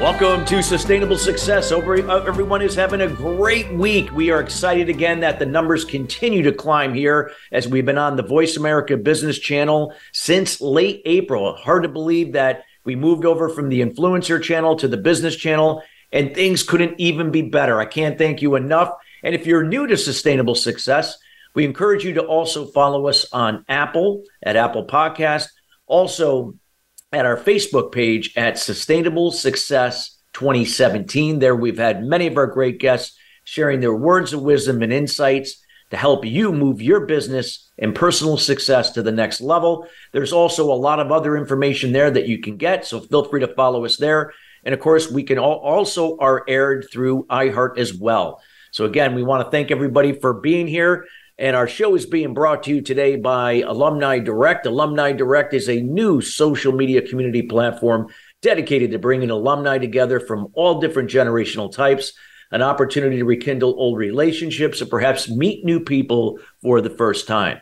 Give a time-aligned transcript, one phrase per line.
[0.00, 1.70] Welcome to Sustainable Success.
[1.70, 4.10] Over, uh, everyone is having a great week.
[4.10, 8.16] We are excited again that the numbers continue to climb here as we've been on
[8.16, 11.54] the Voice America Business Channel since late April.
[11.54, 15.80] Hard to believe that we moved over from the influencer channel to the business channel,
[16.10, 17.78] and things couldn't even be better.
[17.78, 18.92] I can't thank you enough.
[19.22, 21.16] And if you're new to Sustainable Success,
[21.54, 25.46] we encourage you to also follow us on Apple at Apple Podcast.
[25.86, 26.56] Also,
[27.14, 31.38] at our Facebook page at Sustainable Success 2017.
[31.38, 35.62] There we've had many of our great guests sharing their words of wisdom and insights
[35.90, 39.86] to help you move your business and personal success to the next level.
[40.10, 43.40] There's also a lot of other information there that you can get, so feel free
[43.40, 44.32] to follow us there.
[44.64, 48.42] And of course, we can all also are aired through iHeart as well.
[48.72, 51.06] So again, we want to thank everybody for being here.
[51.36, 54.66] And our show is being brought to you today by Alumni Direct.
[54.66, 58.06] Alumni Direct is a new social media community platform
[58.40, 62.12] dedicated to bringing alumni together from all different generational types,
[62.52, 67.60] an opportunity to rekindle old relationships and perhaps meet new people for the first time.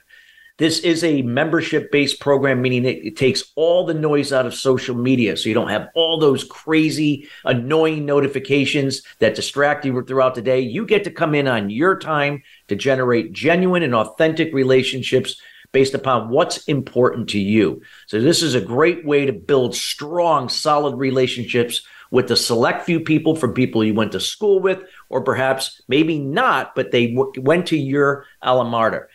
[0.62, 4.54] This is a membership based program, meaning it, it, takes all the noise out of
[4.54, 5.36] social media.
[5.36, 10.60] So you don't have all those crazy, annoying notifications that distract you throughout the day.
[10.60, 15.40] You get to come in on your time to generate genuine and authentic relationships
[15.72, 17.82] based upon what's important to you.
[18.06, 23.00] So this is a great way to build strong, solid relationships with the select few
[23.00, 27.32] people from people you went to school with, or perhaps maybe not, but they w-
[27.38, 29.08] went to your alma mater.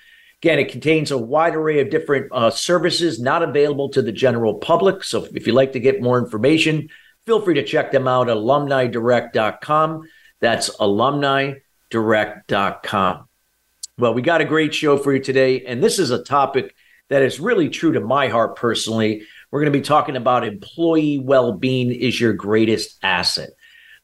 [0.47, 4.53] Again, it contains a wide array of different uh, services not available to the general
[4.53, 5.03] public.
[5.03, 6.87] So if you'd like to get more information,
[7.25, 10.07] feel free to check them out at alumnidirect.com.
[10.39, 13.27] That's alumnidirect.com.
[13.97, 16.73] Well, we got a great show for you today, and this is a topic
[17.09, 19.23] that is really true to my heart personally.
[19.51, 23.49] We're going to be talking about employee well being is your greatest asset.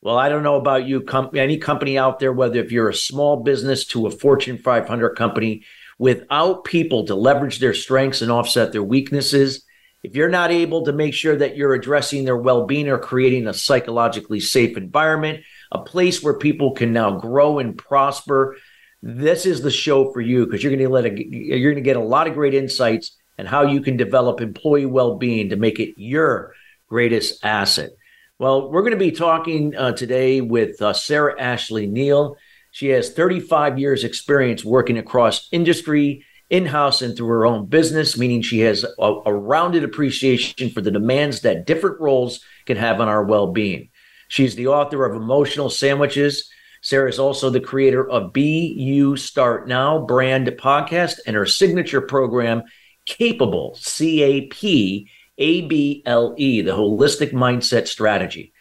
[0.02, 2.94] Well, I don't know about you, com- any company out there, whether if you're a
[2.94, 5.64] small business to a Fortune 500 company,
[5.98, 9.66] without people to leverage their strengths and offset their weaknesses,
[10.04, 13.48] if you're not able to make sure that you're addressing their well being or creating
[13.48, 18.58] a psychologically safe environment, a place where people can now grow and prosper,
[19.02, 21.90] this is the show for you because you're going to let a, you're going to
[21.90, 25.56] get a lot of great insights and how you can develop employee well being to
[25.56, 26.54] make it your
[26.88, 27.92] greatest asset.
[28.40, 32.36] Well, we're going to be talking uh, today with uh, Sarah Ashley Neal.
[32.74, 38.42] She has 35 years experience working across industry, in-house and through her own business, meaning
[38.42, 43.08] she has a, a rounded appreciation for the demands that different roles can have on
[43.08, 43.90] our well-being.
[44.28, 46.50] She's the author of Emotional Sandwiches.
[46.82, 52.64] Sarah is also the creator of You Start Now brand podcast and her signature program,
[53.06, 58.53] Capable, C A P A B L E, the holistic mindset strategy.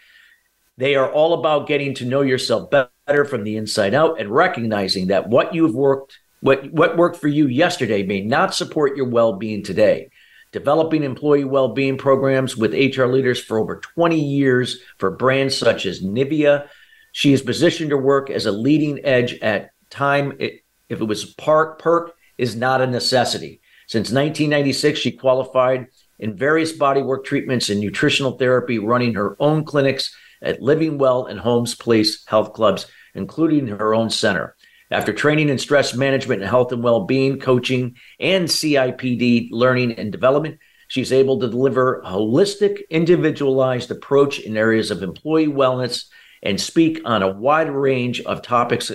[0.83, 5.07] They are all about getting to know yourself better from the inside out and recognizing
[5.07, 9.63] that what you've worked what what worked for you yesterday may not support your well-being
[9.63, 10.11] today.
[10.51, 16.03] Developing employee well-being programs with hr leaders for over 20 years for brands such as
[16.03, 16.67] nivea.
[17.13, 20.33] She is positioned to work as a leading edge at time.
[20.41, 23.61] It, if it was park, perk is not a necessity.
[23.87, 25.87] Since 1996 she qualified
[26.19, 30.13] in various bodywork treatments and nutritional therapy running her own clinics
[30.43, 34.57] at living well and Holmes Place health clubs including her own center.
[34.91, 40.13] After training in stress management and health and well being, coaching, and CIPD learning and
[40.13, 40.59] development,
[40.89, 46.05] she's able to deliver a holistic, individualized approach in areas of employee wellness
[46.43, 48.93] and speak on a wide range of topics,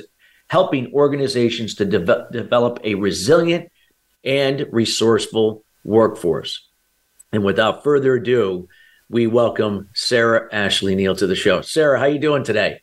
[0.50, 3.72] helping organizations to de- develop a resilient
[4.24, 6.68] and resourceful workforce.
[7.32, 8.68] And without further ado,
[9.10, 11.62] we welcome Sarah Ashley Neal to the show.
[11.62, 12.82] Sarah, how are you doing today?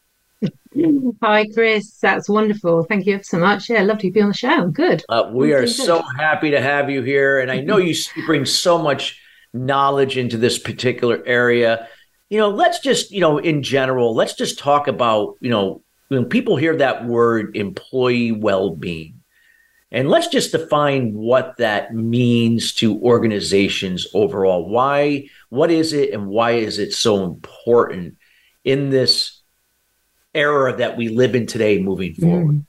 [1.23, 1.99] Hi, Chris.
[1.99, 2.85] That's wonderful.
[2.85, 3.69] Thank you so much.
[3.69, 4.69] Yeah, love to be on the show.
[4.69, 5.05] Good.
[5.09, 7.41] Uh, we are so happy to have you here.
[7.41, 7.95] And I know you
[8.27, 9.21] bring so much
[9.53, 11.89] knowledge into this particular area.
[12.31, 16.25] You know, let's just, you know, in general, let's just talk about, you know, when
[16.25, 19.14] people hear that word employee well being,
[19.95, 24.69] and let's just define what that means to organizations overall.
[24.69, 28.17] Why, what is it, and why is it so important
[28.65, 29.41] in this
[30.35, 32.57] era that we live in today moving forward?
[32.57, 32.65] Mm.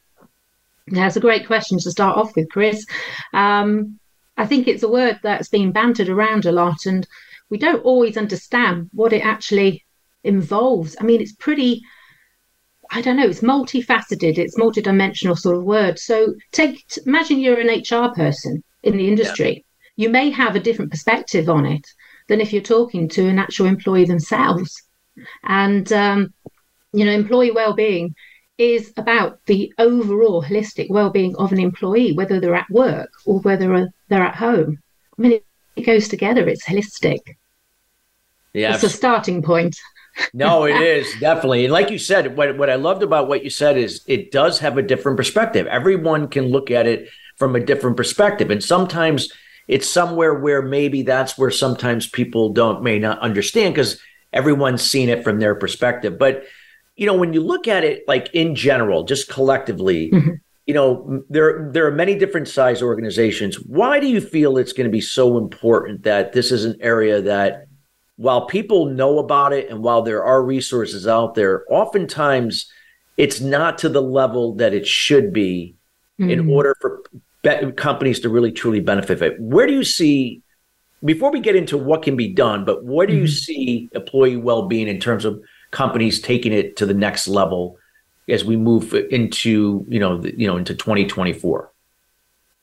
[0.90, 2.86] That's a great question to start off with, Chris.
[3.34, 4.00] Um,
[4.38, 7.08] I think it's a word that's been bantered around a lot, and
[7.50, 9.84] we don't always understand what it actually
[10.24, 10.96] involves.
[11.00, 11.82] I mean, it's pretty,
[12.92, 16.00] I don't know, it's multifaceted, it's multidimensional sort of word.
[16.00, 19.66] So take, imagine you're an HR person in the industry.
[19.96, 20.06] Yeah.
[20.06, 21.88] You may have a different perspective on it
[22.28, 24.84] than if you're talking to an actual employee themselves.
[25.44, 26.34] And, um,
[26.92, 28.16] you know, employee well-being
[28.58, 33.90] is about the overall holistic well-being of an employee, whether they're at work or whether
[34.10, 34.80] they're at home.
[35.18, 35.46] I mean, it,
[35.76, 36.48] it goes together.
[36.48, 37.20] It's holistic.
[38.54, 39.78] Yeah, it's a starting point.
[40.34, 41.66] No, it is definitely.
[41.66, 44.60] And like you said, what what I loved about what you said is it does
[44.60, 45.68] have a different perspective.
[45.68, 49.32] Everyone can look at it from a different perspective, and sometimes
[49.68, 54.00] it's somewhere where maybe that's where sometimes people don't may not understand because
[54.32, 56.18] everyone's seen it from their perspective.
[56.20, 56.44] But
[56.96, 60.32] you know, when you look at it like in general, just collectively, mm-hmm.
[60.66, 63.58] you know, there there are many different size organizations.
[63.58, 67.22] Why do you feel it's going to be so important that this is an area
[67.22, 67.68] that
[68.18, 72.72] while people know about it and while there are resources out there, oftentimes
[73.18, 75.76] it's not to the level that it should be
[76.20, 76.30] mm-hmm.
[76.30, 77.04] in order for
[77.44, 79.40] be- companies to really truly benefit it.
[79.40, 80.42] Where do you see
[81.04, 83.24] before we get into what can be done, but where do mm-hmm.
[83.24, 85.42] you see employee well-being in terms of
[85.72, 87.78] companies taking it to the next level
[88.30, 91.72] as we move into you know you know into 2024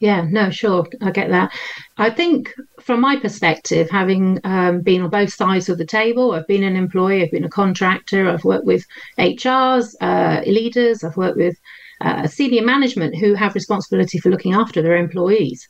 [0.02, 1.50] yeah no sure i get that.
[1.96, 6.46] I think from my perspective having um, been on both sides of the table i've
[6.49, 8.84] been an employee i've been a contractor i've worked with
[9.19, 11.56] hrs uh, leaders i've worked with
[12.02, 15.69] uh, senior management who have responsibility for looking after their employees.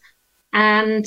[0.55, 1.05] And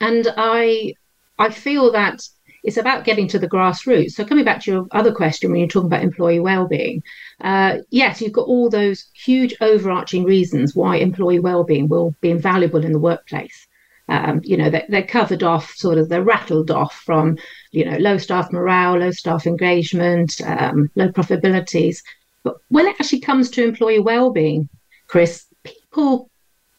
[0.00, 0.94] and i
[1.38, 2.20] i feel that
[2.62, 4.12] it's about getting to the grassroots.
[4.12, 7.02] So coming back to your other question, when you're talking about employee well-being,
[7.40, 12.84] uh, yes, you've got all those huge overarching reasons why employee well-being will be invaluable
[12.84, 13.66] in the workplace.
[14.08, 17.38] Um, you know, they're, they're, covered off, sort of, they're rattled off from,
[17.70, 21.98] you know, low staff morale, low staff engagement, um, low profitabilities.
[22.42, 24.68] But when it actually comes to employee well-being,
[25.06, 26.30] Chris, people,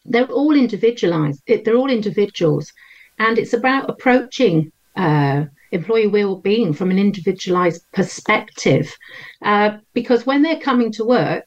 [0.04, 1.42] they're all individualized.
[1.46, 2.72] They're all individuals,
[3.18, 5.44] and it's about approaching uh,
[5.74, 8.96] employee well-being from an individualized perspective.
[9.42, 11.44] Uh, because when they're coming to work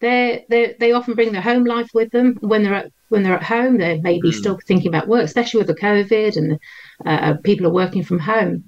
[0.00, 2.36] they they they often bring their home life with them.
[2.40, 4.34] When they're at when they're at home they may be mm.
[4.34, 6.58] still thinking about work especially with the covid and
[7.06, 8.64] uh, people are working from home.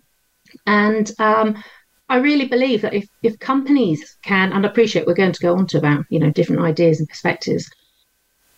[0.66, 1.62] And um,
[2.08, 5.56] I really believe that if, if companies can, and I appreciate we're going to go
[5.56, 7.70] on to about you know different ideas and perspectives,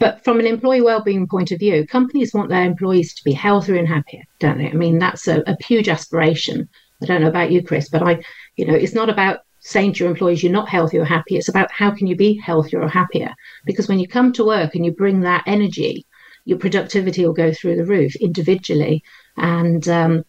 [0.04, 3.76] but from an employee well-being point of view, companies want their employees to be healthier
[3.76, 4.68] and happier, don't they?
[4.68, 6.68] I mean, that's a, a huge aspiration.
[7.02, 8.22] I don't know about you, Chris, but I,
[8.56, 11.38] you know, it's not about saying to your employees you're not healthy or happy.
[11.38, 13.32] It's about how can you be healthier or happier?
[13.64, 16.04] Because when you come to work and you bring that energy,
[16.44, 19.02] your productivity will go through the roof individually.
[19.38, 20.22] And um,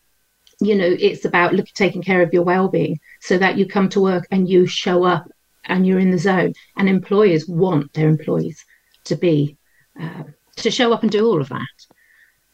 [0.61, 3.99] you know, it's about look, taking care of your well-being so that you come to
[3.99, 5.29] work and you show up
[5.65, 6.53] and you're in the zone.
[6.77, 8.63] And employers want their employees
[9.03, 9.57] to be
[9.99, 10.23] uh,
[10.57, 11.67] to show up and do all of that.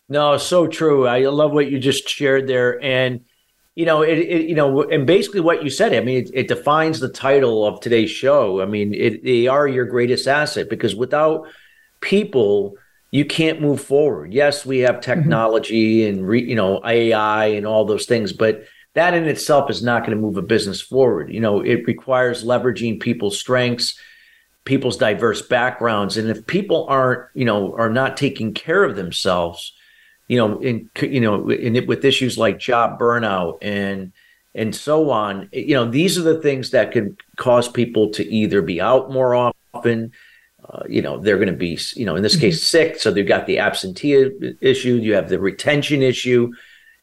[0.09, 1.07] No, so true.
[1.07, 3.21] I love what you just shared there, and
[3.75, 5.93] you know, it, it you know, and basically what you said.
[5.93, 8.61] I mean, it, it defines the title of today's show.
[8.61, 11.47] I mean, it, they are your greatest asset because without
[12.01, 12.75] people,
[13.11, 14.33] you can't move forward.
[14.33, 15.11] Yes, we have mm-hmm.
[15.11, 16.19] technology mm-hmm.
[16.19, 20.01] and re, you know AI and all those things, but that in itself is not
[20.01, 21.31] going to move a business forward.
[21.31, 23.97] You know, it requires leveraging people's strengths
[24.65, 26.17] people's diverse backgrounds.
[26.17, 29.73] And if people aren't you know are not taking care of themselves
[30.27, 34.13] you know in you know in, with issues like job burnout and
[34.55, 38.61] and so on you know these are the things that could cause people to either
[38.61, 40.11] be out more often
[40.69, 42.91] uh, you know they're going to be you know in this case mm-hmm.
[42.91, 42.99] sick.
[42.99, 44.29] So they've got the absentee
[44.61, 46.51] issue you have the retention issue.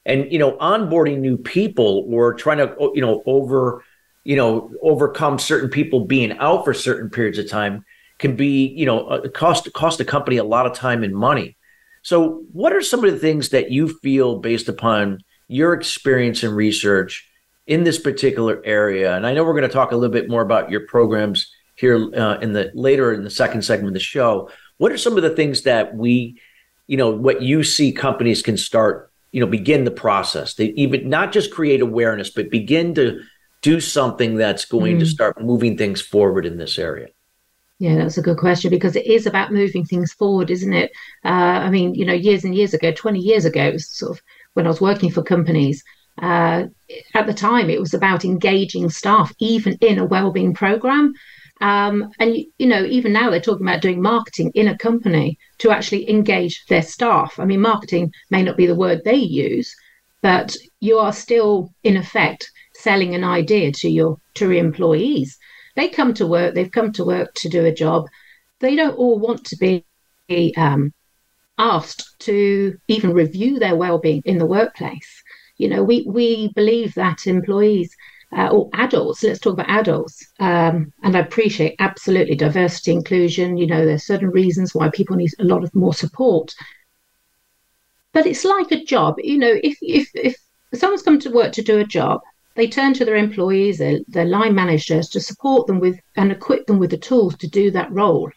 [0.06, 3.84] And you know onboarding new people or trying to you know over
[4.24, 7.84] you know, overcome certain people being out for certain periods of time
[8.18, 11.56] can be, you know, cost cost a company a lot of time and money.
[12.02, 16.54] So, what are some of the things that you feel based upon your experience and
[16.54, 17.28] research
[17.66, 19.14] in this particular area?
[19.16, 21.96] And I know we're going to talk a little bit more about your programs here
[22.14, 24.50] uh, in the later in the second segment of the show.
[24.78, 26.40] What are some of the things that we,
[26.86, 30.54] you know, what you see companies can start, you know, begin the process?
[30.54, 33.20] They even not just create awareness, but begin to
[33.68, 35.00] do something that's going mm.
[35.00, 37.08] to start moving things forward in this area?
[37.78, 40.90] Yeah, that's a good question because it is about moving things forward, isn't it?
[41.24, 44.12] Uh, I mean, you know, years and years ago, 20 years ago, it was sort
[44.12, 44.22] of
[44.54, 45.84] when I was working for companies,
[46.20, 46.64] uh,
[47.14, 51.14] at the time, it was about engaging staff, even in a well-being program.
[51.60, 55.70] Um, and you know, even now they're talking about doing marketing in a company to
[55.70, 57.38] actually engage their staff.
[57.38, 59.74] I mean, marketing may not be the word they use,
[60.22, 65.36] but you are still in effect selling an idea to your to your employees.
[65.76, 66.54] They come to work.
[66.54, 68.06] They've come to work to do a job.
[68.60, 69.84] They don't all want to be
[70.56, 70.92] um,
[71.58, 75.22] asked to even review their well-being in the workplace.
[75.56, 77.94] You know, we we believe that employees
[78.36, 80.26] uh, or adults, let's talk about adults.
[80.38, 83.56] Um, and I appreciate absolutely diversity, inclusion.
[83.56, 86.54] You know, there's certain reasons why people need a lot of more support.
[88.12, 89.16] But it's like a job.
[89.18, 90.36] You know, if if if
[90.74, 92.20] someone's come to work to do a job,
[92.58, 96.66] they turn to their employees, their, their line managers, to support them with and equip
[96.66, 98.28] them with the tools to do that role.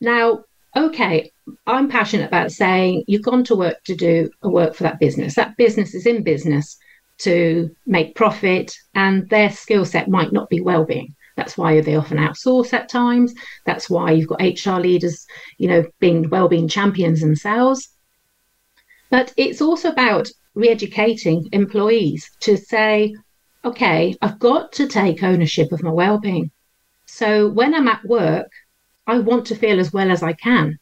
[0.00, 0.44] Now,
[0.76, 1.32] okay,
[1.66, 5.34] I'm passionate about saying you've gone to work to do a work for that business.
[5.34, 6.78] That business is in business
[7.18, 11.12] to make profit, and their skill set might not be well-being.
[11.34, 13.34] That's why they often outsource at times.
[13.64, 15.26] That's why you've got HR leaders,
[15.58, 17.88] you know, being well-being champions themselves.
[19.10, 23.14] But it's also about re-educating employees to say,
[23.64, 26.50] okay, I've got to take ownership of my well-being.
[27.04, 28.50] So when I'm at work,
[29.06, 30.78] I want to feel as well as I can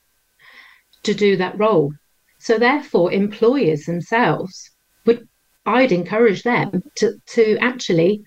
[1.02, 1.92] to do that role.
[2.38, 4.70] So therefore, employers themselves
[5.04, 5.28] would
[5.66, 8.22] I'd encourage them to, to actually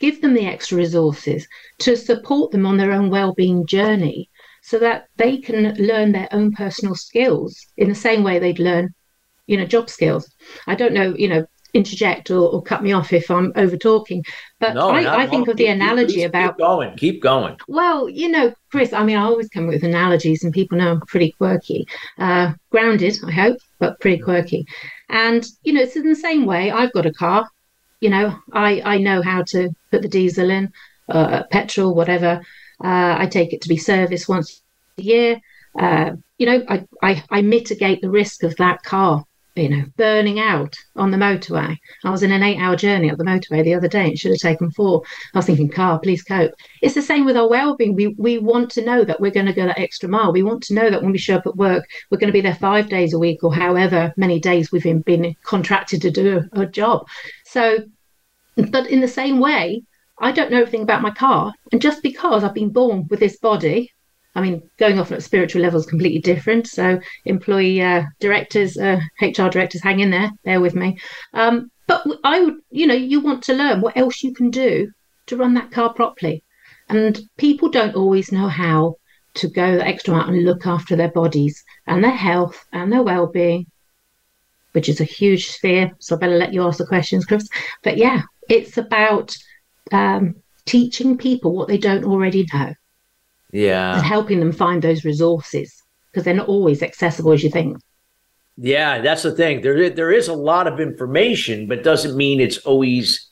[0.00, 1.46] give them the extra resources
[1.78, 4.28] to support them on their own well-being journey
[4.62, 8.92] so that they can learn their own personal skills in the same way they'd learn
[9.52, 10.30] you know job skills
[10.66, 11.44] i don't know you know
[11.74, 14.22] interject or, or cut me off if i'm over talking
[14.60, 17.56] but no, I, I think of the keep, analogy keep, about keep going keep going
[17.66, 21.00] well you know chris i mean i always come with analogies and people know i'm
[21.00, 21.86] pretty quirky
[22.18, 24.66] uh, grounded i hope but pretty quirky
[25.12, 26.70] and, you know, it's in the same way.
[26.70, 27.46] I've got a car,
[28.00, 30.72] you know, I, I know how to put the diesel in,
[31.08, 32.40] uh, petrol, whatever.
[32.82, 34.62] Uh, I take it to be serviced once
[34.98, 35.40] a year.
[35.78, 40.40] Uh, you know, I, I, I mitigate the risk of that car you know, burning
[40.40, 41.76] out on the motorway.
[42.04, 44.08] I was in an eight hour journey up the motorway the other day.
[44.08, 45.02] It should have taken four.
[45.34, 46.52] I was thinking, car, please cope.
[46.80, 47.94] It's the same with our well-being.
[47.94, 50.32] We we want to know that we're going to go that extra mile.
[50.32, 52.40] We want to know that when we show up at work, we're going to be
[52.40, 56.48] there five days a week or however many days we've been, been contracted to do
[56.54, 57.06] a, a job.
[57.44, 57.78] So,
[58.56, 59.82] but in the same way,
[60.18, 61.52] I don't know everything about my car.
[61.72, 63.92] And just because I've been born with this body,
[64.34, 66.66] I mean, going off at spiritual level is completely different.
[66.66, 70.98] So, employee uh, directors, uh, HR directors, hang in there, bear with me.
[71.34, 74.90] Um, but I would, you know, you want to learn what else you can do
[75.26, 76.42] to run that car properly.
[76.88, 78.96] And people don't always know how
[79.34, 83.02] to go the extra mile and look after their bodies and their health and their
[83.02, 83.66] well being,
[84.72, 85.90] which is a huge sphere.
[85.98, 87.46] So, I better let you ask the questions, Chris.
[87.82, 89.36] But yeah, it's about
[89.90, 92.72] um, teaching people what they don't already know
[93.52, 93.96] yeah.
[93.96, 97.78] And helping them find those resources because they're not always accessible as you think.
[98.58, 99.60] Yeah, that's the thing.
[99.60, 103.28] There, there is a lot of information, but doesn't mean it's always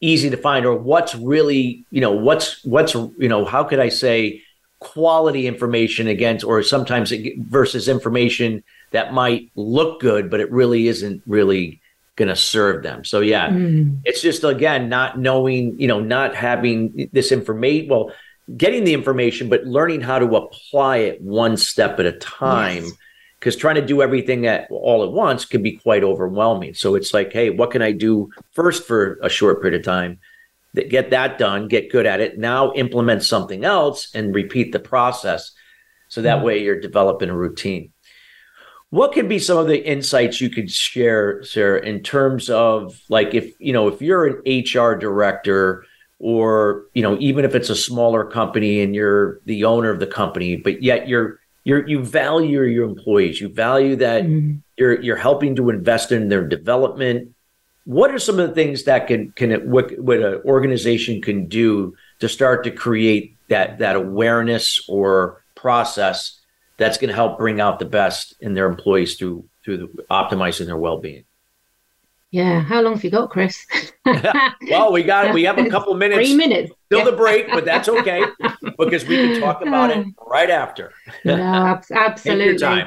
[0.00, 3.90] easy to find or what's really, you know, what's, what's, you know, how could I
[3.90, 4.42] say
[4.80, 11.22] quality information against, or sometimes versus information that might look good, but it really isn't
[11.26, 11.80] really
[12.16, 13.04] going to serve them.
[13.04, 14.00] So yeah, mm.
[14.04, 17.88] it's just again not knowing, you know, not having this information.
[17.88, 18.12] Well,
[18.56, 22.84] getting the information, but learning how to apply it one step at a time.
[23.38, 23.60] Because yes.
[23.60, 26.74] trying to do everything at all at once can be quite overwhelming.
[26.74, 30.18] So it's like, hey, what can I do first for a short period of time?
[30.74, 32.38] That get that done, get good at it.
[32.38, 35.52] Now implement something else and repeat the process.
[36.08, 36.46] So that mm-hmm.
[36.46, 37.92] way you're developing a routine.
[38.90, 43.34] What could be some of the insights you could share, Sarah, in terms of like
[43.34, 45.86] if you know if you're an HR director
[46.20, 50.06] or you know even if it's a smaller company and you're the owner of the
[50.06, 53.40] company but yet you're you're you value your employees.
[53.40, 54.56] You value that mm-hmm.
[54.76, 57.34] you're you're helping to invest in their development.
[57.84, 61.46] What are some of the things that can can it, what, what an organization can
[61.46, 66.38] do to start to create that that awareness or process
[66.76, 70.66] that's going to help bring out the best in their employees through through the, optimizing
[70.66, 71.24] their well-being
[72.30, 72.60] yeah.
[72.60, 73.66] How long have you got, Chris?
[74.04, 76.28] well, we got we have a couple minutes.
[76.28, 76.72] Three minutes.
[76.86, 78.24] Still the break, but that's okay
[78.78, 80.92] because we can talk about it right after.
[81.24, 81.34] no,
[81.92, 82.84] absolutely.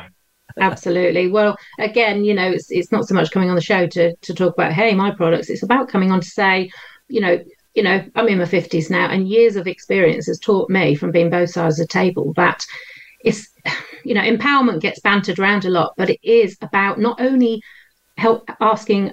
[0.59, 1.29] absolutely.
[1.29, 4.33] Well, again, you know, it's it's not so much coming on the show to to
[4.33, 5.50] talk about hey my products.
[5.50, 6.71] It's about coming on to say,
[7.09, 10.69] you know, you know, I'm in my fifties now, and years of experience has taught
[10.69, 12.65] me from being both sides of the table that
[13.23, 13.50] it's,
[14.05, 17.62] you know, empowerment gets bantered around a lot, but it is about not only
[18.17, 19.12] help asking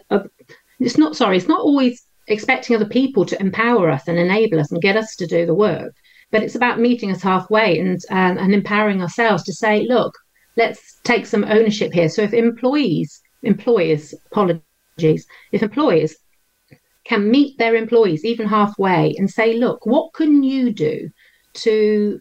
[0.78, 4.70] it's not sorry it's not always expecting other people to empower us and enable us
[4.70, 5.92] and get us to do the work
[6.30, 10.14] but it's about meeting us halfway and and empowering ourselves to say, look,
[10.56, 12.08] let's take some ownership here.
[12.08, 16.16] So if employees, employers, apologies, if employers
[17.04, 21.10] can meet their employees even halfway and say, look, what can you do
[21.54, 22.20] to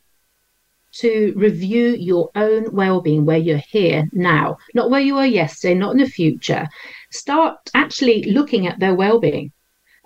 [0.91, 5.91] to review your own well-being where you're here now not where you were yesterday not
[5.91, 6.67] in the future.
[7.12, 9.51] Start actually looking at their well-being.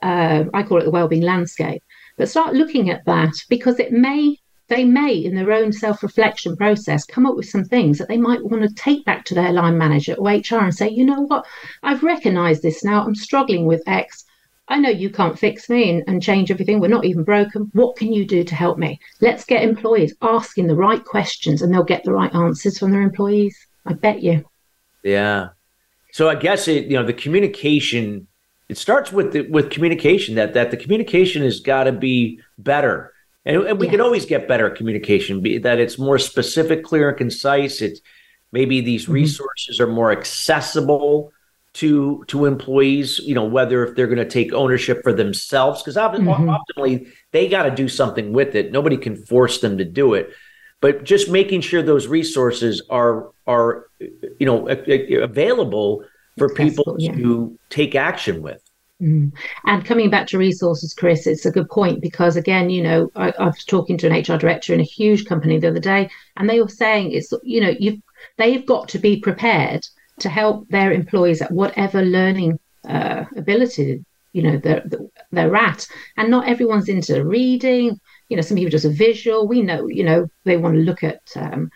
[0.01, 1.81] Uh, i call it the well-being landscape.
[2.17, 4.37] But start looking at that because it may
[4.69, 8.43] they may in their own self-reflection process come up with some things that they might
[8.43, 11.45] want to take back to their line manager or hr and say you know what?
[11.83, 13.03] I've recognized this now.
[13.03, 14.25] I'm struggling with x
[14.69, 16.79] I know you can't fix me and, and, change everything.
[16.79, 17.69] We're not even broken.
[17.73, 18.99] What can you do to help me?
[19.19, 23.01] Let's get employees asking the right questions and they'll get the right answers from their
[23.01, 23.57] employees.
[23.85, 24.45] I bet you.
[25.03, 25.49] Yeah.
[26.13, 28.27] So I guess it, you know, the communication,
[28.69, 33.11] it starts with the, with communication that, that the communication has got to be better.
[33.45, 37.17] And, and we can always get better communication, be that it's more specific, clear and
[37.17, 37.81] concise.
[37.81, 37.99] It's
[38.53, 39.13] maybe these mm-hmm.
[39.13, 41.33] resources are more accessible
[41.73, 45.95] to to employees you know whether if they're going to take ownership for themselves because
[45.95, 46.49] mm-hmm.
[46.49, 50.29] optimally they got to do something with it nobody can force them to do it
[50.81, 56.05] but just making sure those resources are are you know available
[56.37, 57.11] for people yeah.
[57.11, 58.61] to take action with
[59.01, 59.31] mm.
[59.65, 63.33] And coming back to resources, Chris, it's a good point because again, you know, I,
[63.37, 66.49] I, was talking to an HR director in a huge company the other day, and
[66.49, 67.99] they were saying it's you know you've
[68.37, 69.85] they've got to be prepared
[70.19, 74.03] to help their employees at whatever learning uh, ability
[74.33, 74.83] you know they're,
[75.31, 75.87] they're at.
[76.17, 77.99] And not everyone's into reading.
[78.29, 79.47] You know some people just a visual.
[79.47, 81.69] We know you know they want to look at um,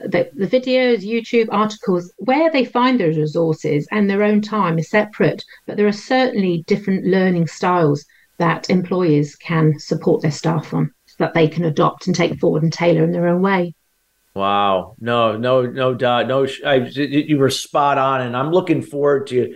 [0.00, 2.12] the, the videos youtube articles.
[2.18, 6.64] Where they find those resources and their own time is separate but there are certainly
[6.66, 8.04] different learning styles
[8.38, 12.72] that employers can support their staff on that they can adopt and take forward and
[12.72, 13.72] tailor in their own way
[14.34, 14.96] Wow.
[14.98, 16.26] No, no, no doubt.
[16.26, 18.20] No, I, you were spot on.
[18.22, 19.54] And I'm looking forward to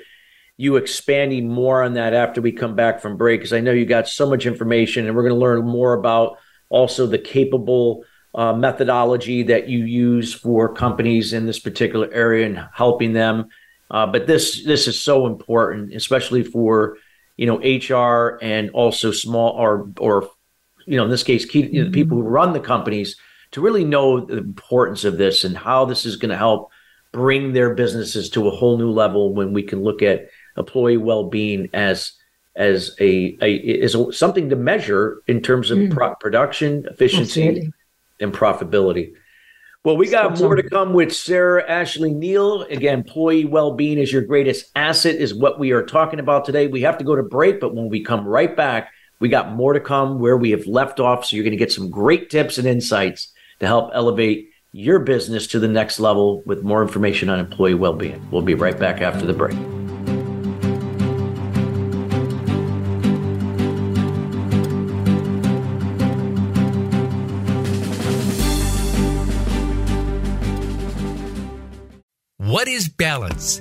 [0.57, 3.87] you expanding more on that after we come back from break, because I know you
[3.87, 6.39] got so much information and we're going to learn more about
[6.69, 12.69] also the capable uh, methodology that you use for companies in this particular area and
[12.73, 13.49] helping them.
[13.91, 16.99] Uh, but this this is so important, especially for
[17.37, 20.29] you know HR and also small or or
[20.87, 23.17] you know in this case key, you know, people who run the companies
[23.53, 26.71] to really know the importance of this and how this is going to help
[27.13, 31.69] bring their businesses to a whole new level when we can look at employee well-being
[31.73, 32.13] as
[32.57, 35.91] as a, a is something to measure in terms of mm.
[35.91, 37.73] pro- production efficiency Absolutely.
[38.21, 39.15] and profitability
[39.85, 44.23] well we got more to come with sarah ashley neal again employee well-being is your
[44.23, 47.61] greatest asset is what we are talking about today we have to go to break
[47.61, 51.01] but when we come right back we got more to come where we have left
[51.01, 54.99] off so you're going to get some great tips and insights to help elevate your
[55.01, 58.29] business to the next level with more information on employee well-being.
[58.31, 59.57] We'll be right back after the break.
[72.37, 73.61] What is balance?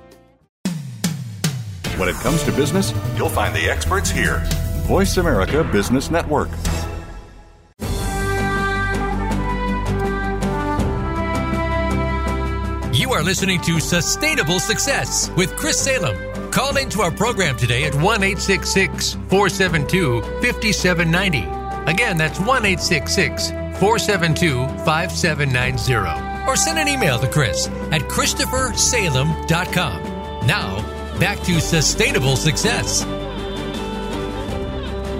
[1.97, 4.41] When it comes to business, you'll find the experts here.
[4.87, 6.49] Voice America Business Network.
[12.93, 16.17] You are listening to Sustainable Success with Chris Salem.
[16.51, 21.61] Call into our program today at 1 472 5790.
[21.91, 26.47] Again, that's 1 472 5790.
[26.47, 30.47] Or send an email to Chris at ChristopherSalem.com.
[30.47, 30.77] Now,
[31.21, 33.05] back to sustainable success.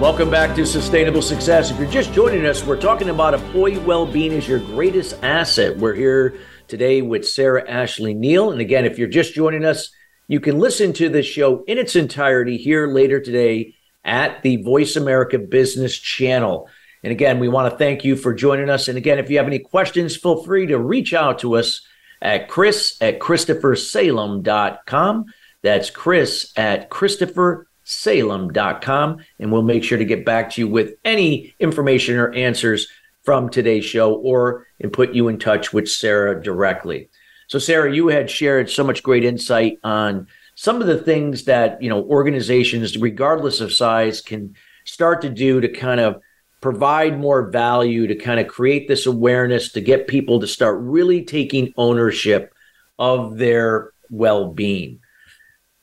[0.00, 1.70] Welcome back to Sustainable Success.
[1.70, 5.78] If you're just joining us, we're talking about employee well being is your greatest asset.
[5.78, 8.50] We're here today with Sarah Ashley Neal.
[8.50, 9.92] And again, if you're just joining us,
[10.26, 14.96] you can listen to this show in its entirety here later today at the Voice
[14.96, 16.68] America Business Channel.
[17.04, 18.88] And again, we want to thank you for joining us.
[18.88, 21.86] And again, if you have any questions, feel free to reach out to us
[22.20, 25.26] at chris at christophersalem.com.
[25.62, 29.18] That's chris at christopher salem.com.
[29.38, 32.88] And we'll make sure to get back to you with any information or answers
[33.22, 37.08] from today's show or and put you in touch with Sarah directly.
[37.46, 41.82] So Sarah, you had shared so much great insight on some of the things that,
[41.82, 46.20] you know, organizations regardless of size can start to do to kind of
[46.60, 51.22] provide more value to kind of create this awareness to get people to start really
[51.24, 52.54] taking ownership
[52.98, 55.00] of their well-being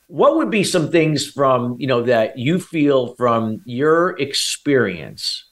[0.10, 5.46] what would be some things from you know that you feel from your experience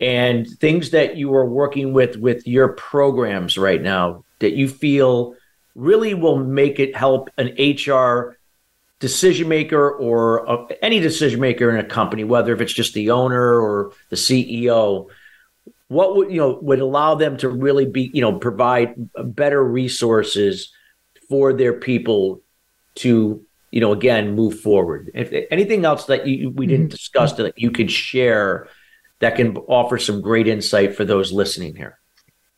[0.00, 5.34] and things that you are working with with your programs right now that you feel
[5.74, 8.38] really will make it help an HR
[9.00, 13.10] decision maker or uh, any decision maker in a company whether if it's just the
[13.10, 15.08] owner or the CEO
[15.88, 18.94] what would you know would allow them to really be you know provide
[19.34, 20.72] better resources
[21.28, 22.40] for their people
[22.94, 25.10] to you know, again, move forward.
[25.14, 26.90] If anything else that you, we didn't mm-hmm.
[26.90, 28.68] discuss that you could share
[29.20, 31.98] that can offer some great insight for those listening here.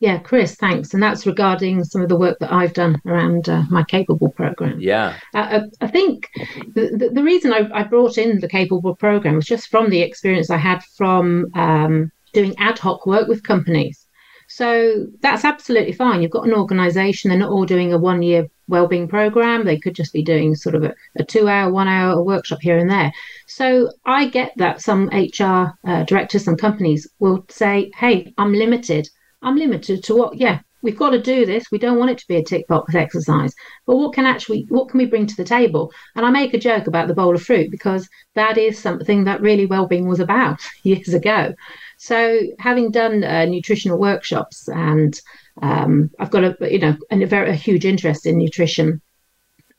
[0.00, 0.94] Yeah, Chris, thanks.
[0.94, 4.80] And that's regarding some of the work that I've done around uh, my Capable program.
[4.80, 5.16] Yeah.
[5.34, 6.28] Uh, uh I think
[6.74, 10.50] the, the reason I, I, brought in the Capable program was just from the experience
[10.50, 14.06] I had from um, doing ad hoc work with companies.
[14.48, 16.22] So that's absolutely fine.
[16.22, 19.64] You've got an organization, they're not all doing a one year wellbeing program.
[19.64, 22.78] They could just be doing sort of a, a two hour, one hour workshop here
[22.78, 23.12] and there.
[23.46, 29.08] So I get that some HR uh, directors some companies will say, hey, I'm limited.
[29.42, 30.36] I'm limited to what?
[30.38, 31.70] Yeah, we've got to do this.
[31.70, 33.54] We don't want it to be a tick box exercise.
[33.86, 35.92] But what can actually, what can we bring to the table?
[36.16, 39.40] And I make a joke about the bowl of fruit because that is something that
[39.40, 41.54] really well-being was about years ago.
[42.00, 45.20] So, having done uh, nutritional workshops, and
[45.60, 49.00] um, I've got a you know a very a huge interest in nutrition.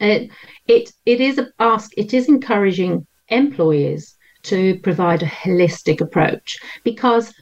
[0.01, 0.29] It
[0.67, 1.91] it it is a ask.
[1.97, 7.33] It is encouraging employers to provide a holistic approach because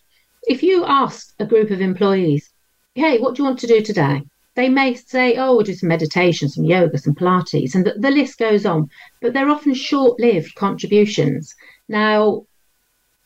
[0.44, 2.52] if you ask a group of employees,
[2.94, 4.22] "Hey, what do you want to do today?"
[4.54, 8.12] They may say, "Oh, we'll do some meditation, some yoga, some Pilates," and the, the
[8.12, 8.90] list goes on.
[9.22, 11.56] But they're often short-lived contributions.
[11.90, 12.46] Now,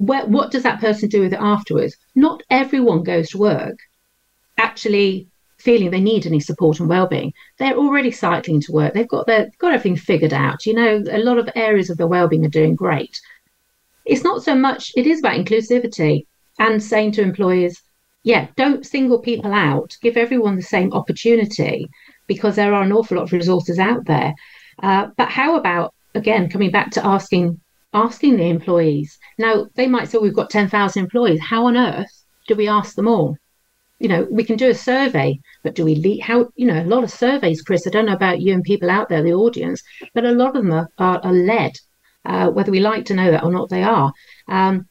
[0.02, 1.96] what does that person do with it afterwards?
[2.16, 3.78] Not everyone goes to work
[4.58, 5.28] actually
[5.60, 7.34] feeling they need any support and well-being.
[7.60, 8.94] They're already cycling to work.
[8.94, 10.66] They've got their got everything figured out.
[10.66, 13.20] You know, a lot of areas of their well-being are doing great.
[14.06, 14.92] It's not so much.
[14.96, 16.26] It is about inclusivity
[16.58, 17.80] and saying to employers,
[18.24, 19.96] yeah, don't single people out.
[20.02, 21.88] Give everyone the same opportunity
[22.26, 24.34] because there are an awful lot of resources out there.
[24.82, 27.60] Uh, but how about again coming back to asking
[27.94, 29.18] asking the employees.
[29.38, 31.42] Now, they might say, we've got 10,000 employees.
[31.42, 33.38] How on earth do we ask them all?
[34.00, 36.22] You know, we can do a survey, but do we lead?
[36.22, 38.90] How, you know, a lot of surveys, Chris, I don't know about you and people
[38.90, 41.74] out there, the audience, but a lot of them are, are, are led,
[42.26, 44.12] uh, whether we like to know that or not, they are.
[44.48, 44.88] Um,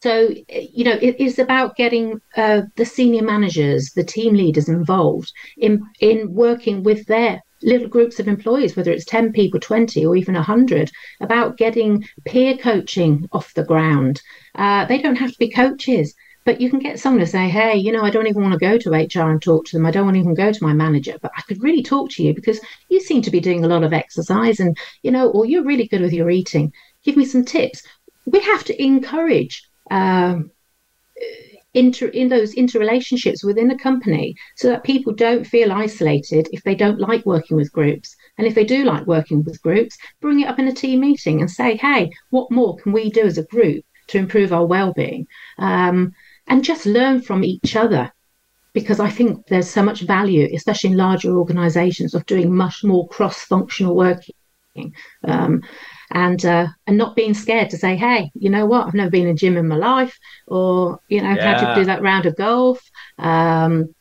[0.00, 5.32] so, you know, it is about getting uh, the senior managers, the team leaders involved
[5.58, 10.16] in in working with their little groups of employees, whether it's 10 people, 20, or
[10.16, 14.22] even 100, about getting peer coaching off the ground.
[14.54, 17.76] Uh, they don't have to be coaches, but you can get someone to say, hey,
[17.76, 19.86] you know, I don't even want to go to HR and talk to them.
[19.86, 22.22] I don't want to even go to my manager, but I could really talk to
[22.22, 25.44] you because you seem to be doing a lot of exercise and, you know, or
[25.44, 26.72] you're really good with your eating.
[27.04, 27.82] Give me some tips.
[28.26, 29.64] We have to encourage.
[29.90, 30.50] Um,
[31.74, 36.74] inter in those interrelationships within a company so that people don't feel isolated if they
[36.74, 40.48] don't like working with groups and if they do like working with groups bring it
[40.48, 43.44] up in a team meeting and say hey what more can we do as a
[43.44, 45.26] group to improve our well-being
[45.58, 46.12] um,
[46.48, 48.12] and just learn from each other
[48.72, 53.08] because I think there's so much value, especially in larger organizations, of doing much more
[53.08, 54.34] cross-functional working.
[55.24, 55.62] Um,
[56.10, 58.86] and uh, and not being scared to say, hey, you know what?
[58.86, 61.58] I've never been in a gym in my life, or you know, yeah.
[61.58, 62.80] had to do that round of golf.
[63.18, 63.94] Um,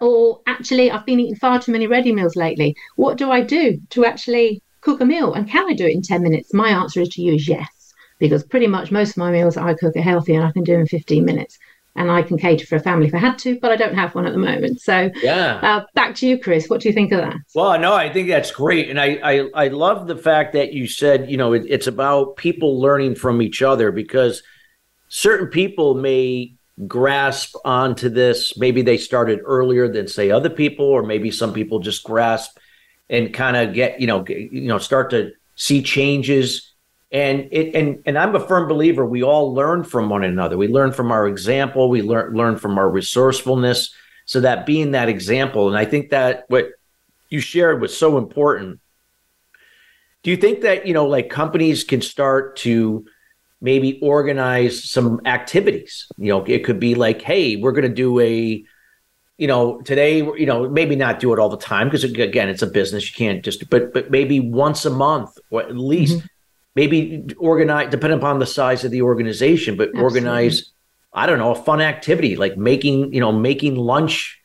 [0.00, 2.76] or actually, I've been eating far too many ready meals lately.
[2.96, 5.32] What do I do to actually cook a meal?
[5.32, 6.52] And can I do it in 10 minutes?
[6.52, 9.72] My answer is to you is yes, because pretty much most of my meals I
[9.74, 11.58] cook are healthy and I can do in 15 minutes.
[11.96, 14.14] And I can cater for a family if I had to, but I don't have
[14.14, 14.80] one at the moment.
[14.80, 16.68] So yeah, uh, back to you, Chris.
[16.68, 17.36] What do you think of that?
[17.54, 20.86] Well, no, I think that's great, and I I, I love the fact that you
[20.86, 24.42] said you know it, it's about people learning from each other because
[25.08, 26.54] certain people may
[26.86, 28.56] grasp onto this.
[28.58, 32.58] Maybe they started earlier than say other people, or maybe some people just grasp
[33.08, 36.72] and kind of get you know get, you know start to see changes
[37.12, 40.56] and it and and I'm a firm believer we all learn from one another.
[40.56, 43.94] We learn from our example, we learn learn from our resourcefulness.
[44.24, 46.70] So that being that example, and I think that what
[47.30, 48.80] you shared was so important.
[50.24, 53.06] Do you think that, you know, like companies can start to
[53.60, 56.08] maybe organize some activities?
[56.18, 58.64] You know, it could be like, hey, we're going to do a
[59.38, 62.62] you know today you know maybe not do it all the time because again it's
[62.62, 66.26] a business you can't just but but maybe once a month or at least mm-hmm
[66.76, 70.02] maybe organize depending upon the size of the organization but Absolutely.
[70.02, 70.72] organize
[71.14, 74.40] i don't know a fun activity like making you know making lunch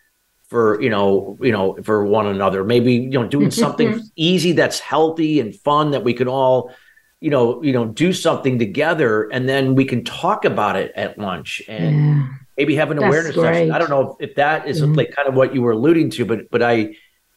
[0.47, 4.79] for you know you know for one another maybe you know doing something easy that's
[4.79, 6.71] healthy and fun that we can all
[7.19, 11.17] you know you know do something together and then we can talk about it at
[11.17, 12.27] lunch and yeah.
[12.57, 13.53] maybe have an that's awareness great.
[13.53, 14.93] session i don't know if, if that is mm-hmm.
[14.93, 16.93] like kind of what you were alluding to but but i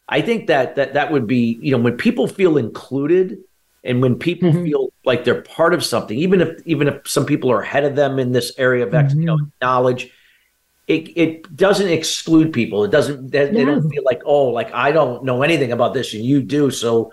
[0.09, 3.37] i think that that that would be you know when people feel included
[3.85, 4.63] and when people mm-hmm.
[4.63, 7.95] feel like they're part of something even if even if some people are ahead of
[7.95, 9.19] them in this area of mm-hmm.
[9.19, 9.45] you know, mm-hmm.
[9.61, 10.11] knowledge
[10.87, 13.51] it, it doesn't exclude people it doesn't they, no.
[13.53, 16.69] they, don't feel like oh like i don't know anything about this and you do
[16.69, 17.11] so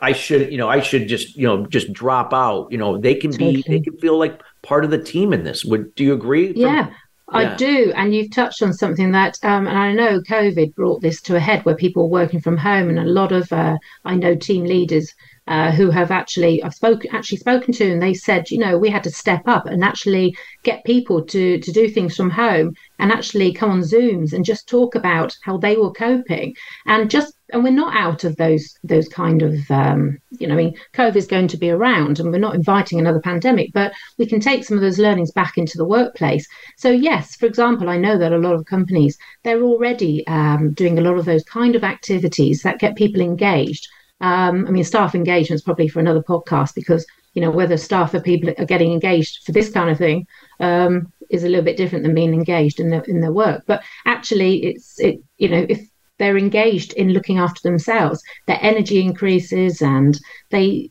[0.00, 3.14] i should you know i should just you know just drop out you know they
[3.14, 6.14] can be they can feel like part of the team in this would do you
[6.14, 6.94] agree yeah From,
[7.30, 11.20] I do, and you've touched on something that, um, and I know COVID brought this
[11.22, 14.14] to a head where people are working from home, and a lot of uh, I
[14.14, 15.12] know team leaders
[15.48, 18.90] uh, who have actually I've spoken actually spoken to, and they said, you know, we
[18.90, 23.10] had to step up and actually get people to to do things from home and
[23.10, 26.54] actually come on Zooms and just talk about how they were coping,
[26.86, 30.58] and just and we're not out of those those kind of um, you know, I
[30.58, 34.26] mean, COVID is going to be around, and we're not inviting another pandemic, but we
[34.26, 36.46] can take some of those learnings back into the workplace.
[36.76, 40.98] So yes, for example, I know that a lot of companies they're already um, doing
[40.98, 43.88] a lot of those kind of activities that get people engaged
[44.20, 48.14] um, I mean, staff engagement is probably for another podcast because you know whether staff
[48.14, 50.26] or people are getting engaged for this kind of thing
[50.60, 53.62] um, is a little bit different than being engaged in their in their work.
[53.66, 59.00] But actually, it's it you know if they're engaged in looking after themselves, their energy
[59.00, 60.18] increases and
[60.50, 60.90] they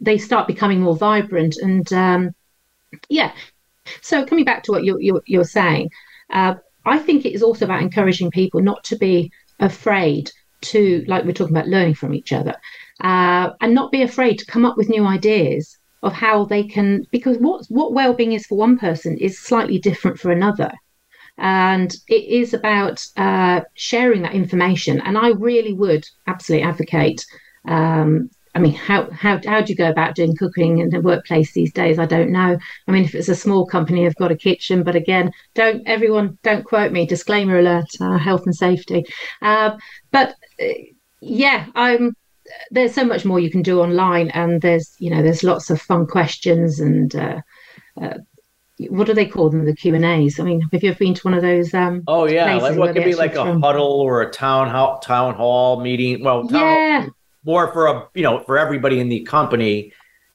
[0.00, 2.34] they start becoming more vibrant and um,
[3.08, 3.32] yeah.
[4.02, 5.90] So coming back to what you're you're, you're saying,
[6.30, 6.54] uh,
[6.86, 11.32] I think it is also about encouraging people not to be afraid to, like we're
[11.32, 12.54] talking about, learning from each other,
[13.02, 17.04] uh, and not be afraid to come up with new ideas of how they can,
[17.10, 20.70] because what what well-being is for one person is slightly different for another,
[21.38, 25.00] and it is about uh, sharing that information.
[25.00, 27.24] And I really would absolutely advocate.
[27.66, 31.52] Um, I mean, how how how do you go about doing cooking in the workplace
[31.52, 31.96] these days?
[31.96, 32.58] I don't know.
[32.88, 36.36] I mean, if it's a small company, I've got a kitchen, but again, don't everyone
[36.42, 37.06] don't quote me.
[37.06, 39.06] Disclaimer alert: uh, health and safety.
[39.42, 39.76] Uh,
[40.10, 40.34] but
[41.20, 42.16] yeah, I'm.
[42.72, 45.80] There's so much more you can do online, and there's you know there's lots of
[45.80, 47.40] fun questions and uh,
[48.02, 48.14] uh,
[48.88, 49.66] what do they call them?
[49.66, 50.40] The Q and A's.
[50.40, 51.72] I mean, have you ever been to one of those?
[51.74, 53.62] Um, oh yeah, like what could be like a from...
[53.62, 56.24] huddle or a town hall town hall meeting?
[56.24, 57.10] Well, yeah, hall,
[57.48, 59.92] more for a you know for everybody in the company,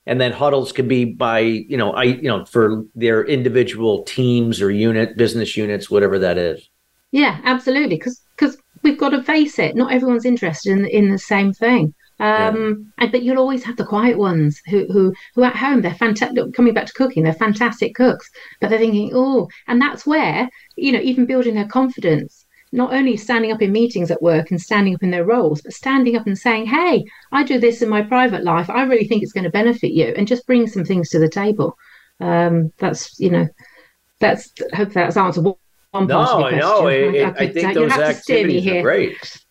[0.08, 4.62] and then huddles could be by you know I you know for their individual teams
[4.62, 6.68] or unit business units, whatever that is.
[7.12, 7.98] Yeah, absolutely.
[7.98, 9.76] Because because we've got to face it.
[9.76, 11.94] Not everyone's interested in in the same thing.
[12.20, 12.56] Um,
[13.00, 13.04] yeah.
[13.04, 16.54] and, but you'll always have the quiet ones who who who at home they're fantastic.
[16.54, 18.28] Coming back to cooking, they're fantastic cooks,
[18.60, 22.43] but they're thinking, oh, and that's where you know even building their confidence.
[22.74, 25.74] Not only standing up in meetings at work and standing up in their roles, but
[25.74, 28.70] standing up and saying, "Hey, I do this in my private life.
[28.70, 31.30] I really think it's going to benefit you," and just bring some things to the
[31.30, 31.78] table.
[32.20, 33.48] Um, that's you know,
[34.20, 37.74] that's hope that's answered one no, part of the no, it, I, I, I think
[37.76, 39.46] those activities are great.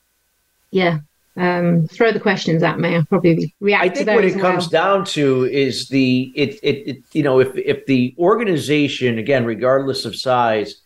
[0.71, 0.99] Yeah.
[1.35, 2.95] Um, throw the questions at me.
[2.95, 3.85] I'll probably react.
[3.85, 7.57] I think what it comes down to is the it, it, it you know if
[7.57, 10.82] if the organization again regardless of size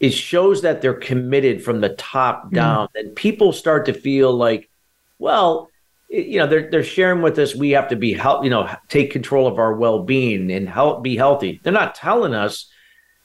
[0.00, 2.54] it shows that they're committed from the top mm.
[2.54, 2.90] down, mm.
[2.94, 4.68] then people start to feel like,
[5.18, 5.70] well,
[6.08, 9.10] you know, they're they're sharing with us we have to be help, you know, take
[9.10, 11.60] control of our well being and help be healthy.
[11.62, 12.70] They're not telling us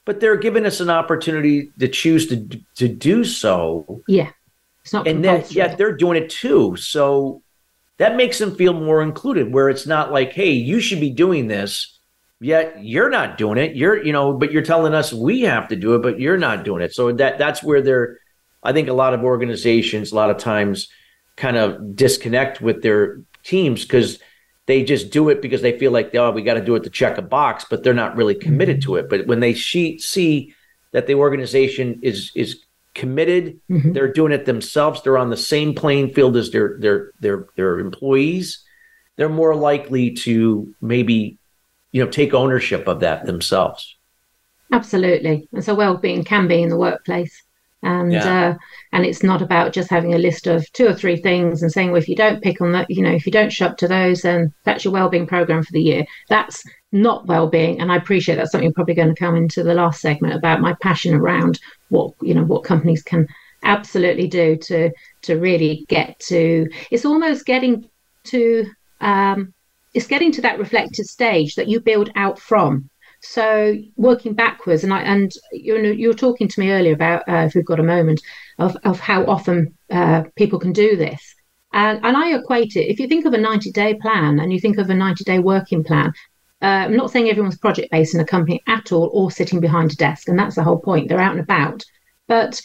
[0.04, 4.02] but they're giving us an opportunity to choose to to do so.
[4.08, 4.30] Yeah,
[4.82, 5.06] it's not.
[5.06, 6.74] And that yet they're doing it too.
[6.76, 7.42] So
[7.98, 9.52] that makes them feel more included.
[9.52, 11.99] Where it's not like, hey, you should be doing this.
[12.40, 13.76] Yet you're not doing it.
[13.76, 16.64] You're, you know, but you're telling us we have to do it, but you're not
[16.64, 16.94] doing it.
[16.94, 18.18] So that that's where they're
[18.62, 20.88] I think a lot of organizations a lot of times
[21.36, 24.18] kind of disconnect with their teams because
[24.66, 26.90] they just do it because they feel like oh we got to do it to
[26.90, 29.08] check a box, but they're not really committed to it.
[29.08, 30.54] But when they see, see
[30.92, 33.92] that the organization is is committed, mm-hmm.
[33.92, 37.78] they're doing it themselves, they're on the same playing field as their their their their
[37.78, 38.64] employees,
[39.16, 41.38] they're more likely to maybe
[41.92, 43.96] you know take ownership of that themselves.
[44.72, 47.42] Absolutely, and so well-being can be in the workplace
[47.82, 48.50] and yeah.
[48.50, 48.58] uh,
[48.92, 51.90] and it's not about just having a list of two or three things and saying
[51.90, 53.88] well if you don't pick on that you know if you don't show up to
[53.88, 58.36] those then that's your well-being program for the year that's not well-being and i appreciate
[58.36, 62.12] that's something probably going to come into the last segment about my passion around what
[62.20, 63.26] you know what companies can
[63.62, 64.90] absolutely do to
[65.22, 67.88] to really get to it's almost getting
[68.24, 68.66] to
[69.00, 69.54] um
[69.94, 72.90] it's getting to that reflective stage that you build out from
[73.22, 77.28] so working backwards, and I and you know you were talking to me earlier about
[77.28, 78.20] uh, if we've got a moment
[78.58, 81.34] of of how often uh, people can do this,
[81.72, 82.90] and and I equate it.
[82.90, 85.38] If you think of a ninety day plan and you think of a ninety day
[85.38, 86.12] working plan,
[86.62, 89.92] uh, I'm not saying everyone's project based in a company at all or sitting behind
[89.92, 91.08] a desk, and that's the whole point.
[91.08, 91.84] They're out and about.
[92.26, 92.60] But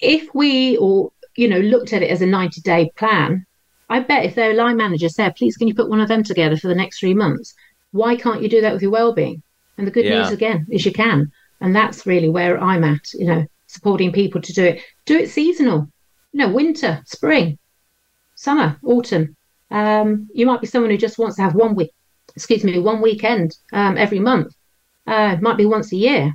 [0.00, 3.46] if we or you know looked at it as a 90 day plan,
[3.88, 6.56] I bet if their line manager said, "Please, can you put one of them together
[6.56, 7.54] for the next three months?"
[7.92, 9.42] Why can't you do that with your well-being?
[9.78, 10.22] And the good yeah.
[10.22, 11.32] news again is you can.
[11.60, 14.82] And that's really where I'm at, you know, supporting people to do it.
[15.06, 15.88] Do it seasonal,
[16.32, 17.58] you know, winter, spring,
[18.34, 19.36] summer, autumn.
[19.70, 21.92] Um, you might be someone who just wants to have one week,
[22.34, 24.54] excuse me, one weekend um, every month.
[25.06, 26.34] Uh, it might be once a year.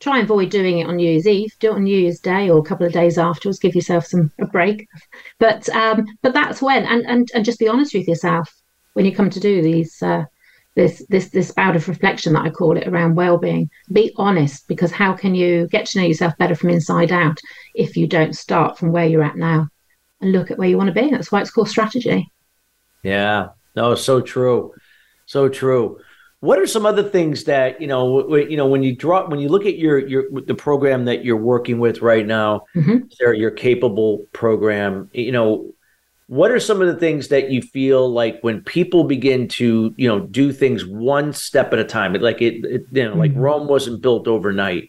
[0.00, 1.52] Try and avoid doing it on New Year's Eve.
[1.58, 3.58] Do it on New Year's Day or a couple of days afterwards.
[3.58, 4.86] Give yourself some a break.
[5.38, 8.54] But um, but that's when, and, and and just be honest with yourself
[8.92, 10.24] when you come to do these uh,
[10.76, 13.68] this this this bout of reflection that I call it around well-being.
[13.90, 17.40] Be honest, because how can you get to know yourself better from inside out
[17.74, 19.66] if you don't start from where you're at now
[20.20, 21.10] and look at where you want to be?
[21.10, 22.30] That's why it's called strategy.
[23.02, 24.72] Yeah, no, so true,
[25.26, 25.98] so true.
[26.40, 28.22] What are some other things that you know?
[28.22, 31.24] W- you know, when you draw, when you look at your your the program that
[31.24, 33.34] you're working with right now, mm-hmm.
[33.34, 35.10] your capable program.
[35.12, 35.74] You know,
[36.28, 40.06] what are some of the things that you feel like when people begin to you
[40.06, 43.20] know do things one step at a time like it, it you know mm-hmm.
[43.20, 44.88] like rome wasn't built overnight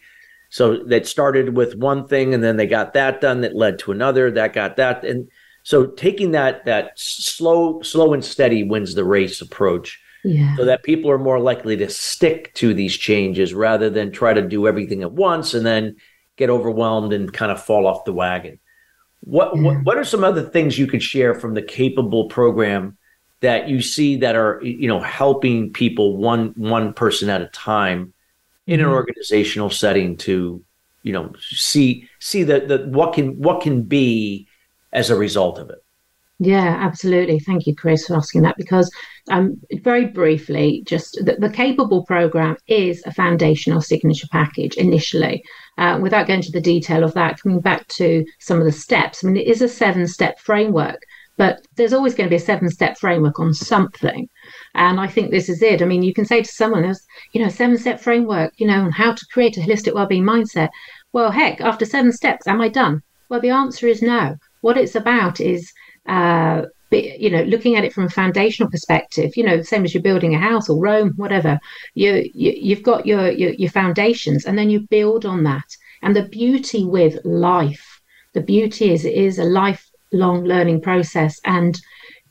[0.50, 3.90] so that started with one thing and then they got that done that led to
[3.90, 5.28] another that got that and
[5.62, 10.56] so taking that that slow slow and steady wins the race approach yeah.
[10.56, 14.42] so that people are more likely to stick to these changes rather than try to
[14.42, 15.96] do everything at once and then
[16.36, 18.58] get overwhelmed and kind of fall off the wagon
[19.20, 19.62] what, yeah.
[19.62, 22.96] what what are some other things you could share from the capable program
[23.40, 28.12] that you see that are you know helping people one one person at a time
[28.66, 28.88] in mm-hmm.
[28.88, 30.62] an organizational setting to
[31.02, 34.46] you know see see that the what can what can be
[34.92, 35.79] as a result of it
[36.42, 37.38] yeah, absolutely.
[37.38, 38.90] Thank you, Chris, for asking that because
[39.30, 45.44] um, very briefly, just the, the, Capable program is a foundational signature package initially.
[45.76, 49.22] Uh, without going into the detail of that, coming back to some of the steps,
[49.22, 51.02] I mean, it is a seven step framework,
[51.36, 54.26] but there's always going to be a seven step framework on something.
[54.74, 55.82] And I think this is it.
[55.82, 58.80] I mean, you can say to someone, there's, you know, seven step framework, you know,
[58.80, 60.70] on how to create a holistic well-being mindset.
[61.12, 63.02] Well, heck, after seven steps, am I done?
[63.28, 64.36] Well, the answer is no.
[64.62, 65.70] What it's about is
[66.10, 70.02] uh, you know, looking at it from a foundational perspective, you know, same as you're
[70.02, 71.60] building a house or Rome, whatever,
[71.94, 75.68] you, you you've got your, your your foundations, and then you build on that.
[76.02, 78.00] And the beauty with life,
[78.34, 81.80] the beauty is it is a lifelong learning process, and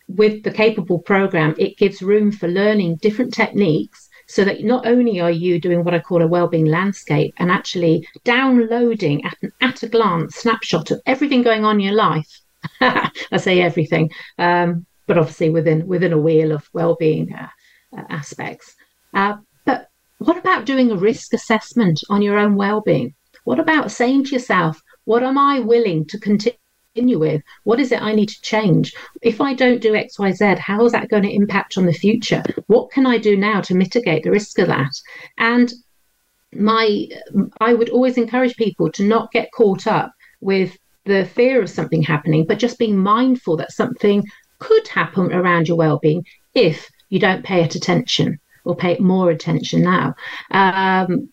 [0.10, 5.22] with the capable program, it gives room for learning different techniques so that not only
[5.22, 9.84] are you doing what I call a well-being landscape and actually downloading at, an, at
[9.84, 12.42] a glance snapshot of everything going on in your life
[12.82, 17.48] I say everything, um, but obviously within within a wheel of well-being uh,
[17.98, 18.76] uh, aspects.
[19.14, 23.14] Uh, but what about doing a risk assessment on your own well-being?
[23.44, 27.42] What about saying to yourself, "What am I willing to continue with?
[27.64, 28.94] What is it I need to change?
[29.22, 31.94] If I don't do X, Y, Z, how is that going to impact on the
[31.94, 32.44] future?
[32.68, 34.92] What can I do now to mitigate the risk of that?"
[35.38, 35.72] And
[36.54, 37.08] my,
[37.62, 40.78] I would always encourage people to not get caught up with
[41.10, 44.24] the fear of something happening, but just being mindful that something
[44.60, 46.22] could happen around your well-being
[46.54, 46.78] if
[47.10, 48.30] you don't pay it attention
[48.66, 50.08] or pay it more attention now.
[50.52, 51.30] Um,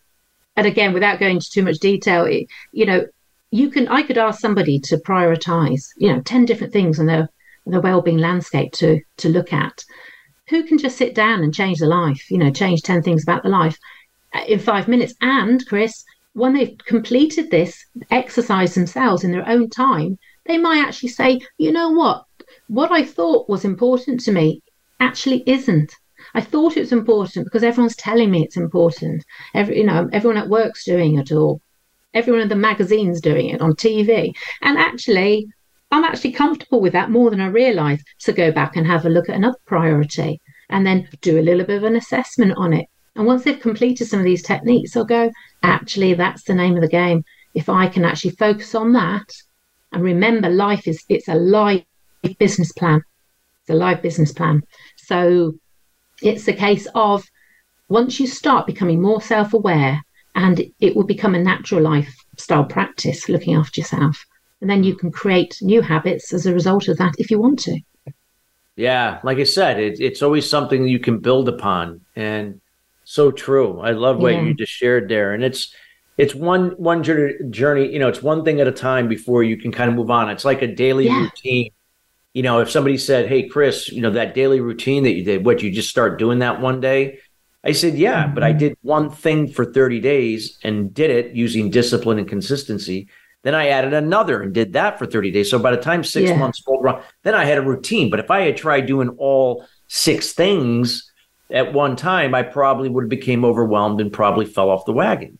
[0.57, 3.05] and again, without going into too much detail, it, you know,
[3.51, 7.29] you can I could ask somebody to prioritize, you know, ten different things in their
[7.65, 8.89] their well-being landscape to
[9.21, 9.77] to look at.
[10.49, 13.43] who can just sit down and change the life, you know, change 10 things about
[13.43, 13.77] the life
[14.33, 15.13] uh, in five minutes?
[15.21, 16.03] And Chris,
[16.37, 21.71] when they've completed this exercise themselves in their own time, they might actually say, you
[21.71, 22.25] know what?
[22.67, 24.61] What I thought was important to me
[24.99, 25.91] actually isn't.
[26.35, 29.25] I thought it was important because everyone's telling me it's important.
[29.55, 31.59] Every, you know, everyone at work's doing it, or
[32.13, 34.31] everyone in the magazine's doing it on TV.
[34.61, 35.47] And actually,
[35.91, 38.05] I'm actually comfortable with that more than I realised.
[38.19, 41.65] So go back and have a look at another priority, and then do a little
[41.65, 42.85] bit of an assessment on it.
[43.15, 45.31] And once they've completed some of these techniques, they'll go,
[45.63, 47.23] actually, that's the name of the game.
[47.53, 49.25] If I can actually focus on that
[49.91, 51.83] and remember, life is it's a live
[52.39, 53.01] business plan.
[53.61, 54.61] It's a live business plan.
[54.97, 55.53] So
[56.21, 57.23] it's a case of
[57.89, 60.01] once you start becoming more self aware,
[60.35, 64.23] and it will become a natural lifestyle practice looking after yourself.
[64.61, 67.59] And then you can create new habits as a result of that if you want
[67.59, 67.79] to.
[68.75, 72.61] Yeah, like I said, it, it's always something you can build upon, and
[73.07, 73.79] so true.
[73.79, 74.41] I love what yeah.
[74.41, 75.73] you just shared there, and it's
[76.17, 77.91] it's one one journey.
[77.91, 80.29] You know, it's one thing at a time before you can kind of move on.
[80.29, 81.21] It's like a daily yeah.
[81.21, 81.71] routine
[82.37, 85.43] you know, if somebody said, Hey, Chris, you know, that daily routine that you did,
[85.43, 87.17] what you just start doing that one day?
[87.63, 88.59] I said, Yeah, but I mm-hmm.
[88.59, 93.09] did one thing for 30 days and did it using discipline and consistency.
[93.41, 95.49] Then I added another and did that for 30 days.
[95.49, 96.37] So by the time six yeah.
[96.37, 98.11] months rolled around, then I had a routine.
[98.11, 101.11] But if I had tried doing all six things
[101.49, 105.39] at one time, I probably would have became overwhelmed and probably fell off the wagon.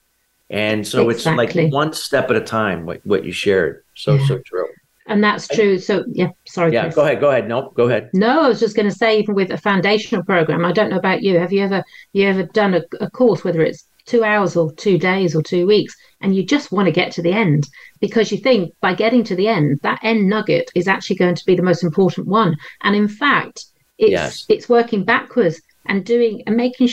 [0.49, 1.43] And so exactly.
[1.43, 3.83] it's like one step at a time, what, what you shared.
[3.95, 4.27] So, yeah.
[4.27, 4.67] so true.
[5.07, 5.79] And that's true.
[5.79, 6.73] So yeah, sorry.
[6.73, 6.95] Yeah, Chris.
[6.95, 7.19] go ahead.
[7.19, 7.47] Go ahead.
[7.47, 8.09] No, go ahead.
[8.13, 10.97] No, I was just going to say, even with a foundational program, I don't know
[10.97, 11.39] about you.
[11.39, 14.97] Have you ever you ever done a, a course, whether it's two hours or two
[14.97, 17.67] days or two weeks, and you just want to get to the end
[18.01, 21.45] because you think by getting to the end, that end nugget is actually going to
[21.45, 22.57] be the most important one.
[22.81, 23.65] And in fact,
[23.97, 24.45] it's yes.
[24.49, 26.89] it's working backwards and doing and making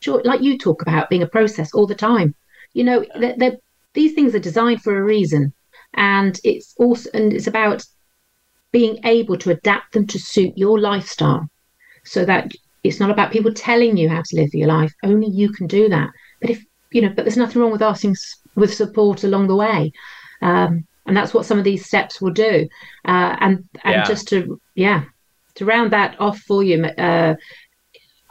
[0.00, 2.34] sure, like you talk about, being a process all the time.
[2.74, 3.56] You know, they're, they're,
[3.94, 5.52] these things are designed for a reason.
[5.94, 7.82] And it's also and it's about
[8.72, 11.48] being able to adapt them to suit your lifestyle.
[12.04, 12.52] So that
[12.84, 14.92] it's not about people telling you how to live your life.
[15.02, 16.10] Only you can do that.
[16.40, 18.16] But if you know but there's nothing wrong with asking
[18.54, 19.92] with support along the way.
[20.42, 22.68] Um, and that's what some of these steps will do.
[23.06, 24.04] Uh, and and yeah.
[24.04, 25.04] just to yeah
[25.54, 27.34] to round that off for you uh,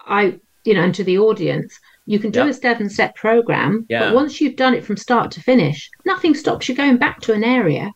[0.08, 2.50] i you know and to the audience you can do yep.
[2.50, 4.00] a seven step program, yeah.
[4.00, 7.34] but once you've done it from start to finish, nothing stops you going back to
[7.34, 7.92] an area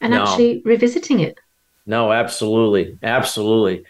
[0.00, 0.22] and no.
[0.22, 1.36] actually revisiting it.
[1.84, 2.96] No, absolutely.
[3.02, 3.84] Absolutely.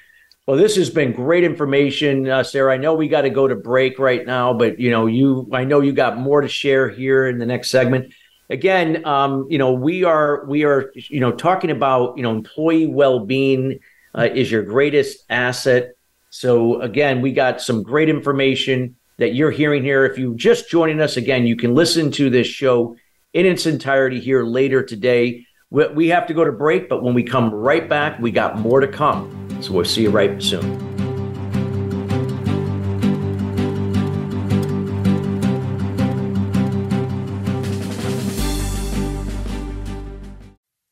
[0.46, 2.72] Well, this has been great information, uh, Sarah.
[2.72, 5.64] I know we got to go to break right now, but you know, you I
[5.64, 8.14] know you got more to share here in the next segment.
[8.48, 12.86] Again, um, you know, we are we are you know talking about you know employee
[12.86, 13.80] well being
[14.14, 15.95] uh, is your greatest asset.
[16.38, 20.04] So again, we got some great information that you're hearing here.
[20.04, 22.94] If you're just joining us again, you can listen to this show
[23.32, 25.46] in its entirety here later today.
[25.70, 28.80] We have to go to break, but when we come right back, we got more
[28.80, 29.48] to come.
[29.62, 30.84] So we'll see you right soon.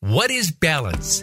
[0.01, 1.22] What is balance?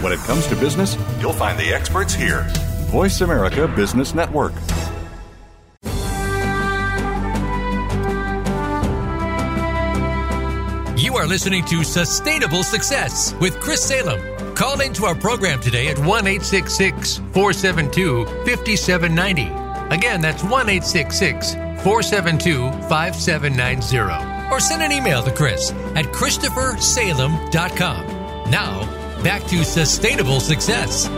[0.00, 2.46] When it comes to business, you'll find the experts here.
[2.90, 4.52] Voice America Business Network.
[10.96, 14.54] You are listening to Sustainable Success with Chris Salem.
[14.54, 19.94] Call into our program today at 1 472 5790.
[19.94, 20.66] Again, that's 1
[21.80, 24.52] 472 5790.
[24.52, 28.50] Or send an email to Chris at ChristopherSalem.com.
[28.50, 31.08] Now, back to sustainable success.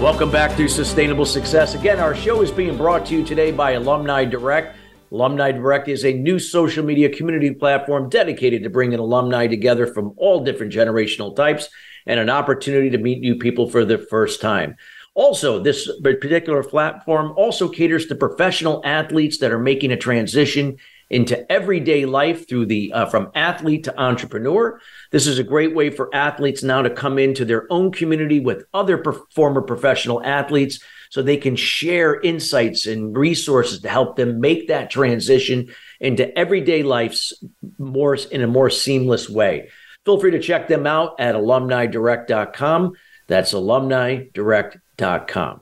[0.00, 1.74] Welcome back to Sustainable Success.
[1.74, 4.76] Again, our show is being brought to you today by Alumni Direct.
[5.10, 10.12] Alumni Direct is a new social media community platform dedicated to bringing alumni together from
[10.18, 11.70] all different generational types
[12.06, 14.76] and an opportunity to meet new people for the first time.
[15.14, 20.76] Also, this particular platform also caters to professional athletes that are making a transition
[21.10, 24.80] into everyday life through the uh, from athlete to entrepreneur.
[25.10, 28.64] This is a great way for athletes now to come into their own community with
[28.72, 30.80] other pro- former professional athletes
[31.10, 35.68] so they can share insights and resources to help them make that transition
[36.00, 37.30] into everyday life
[37.78, 39.68] more in a more seamless way.
[40.04, 42.92] Feel free to check them out at alumnidirect.com.
[43.28, 45.60] That's alumnidirect.com.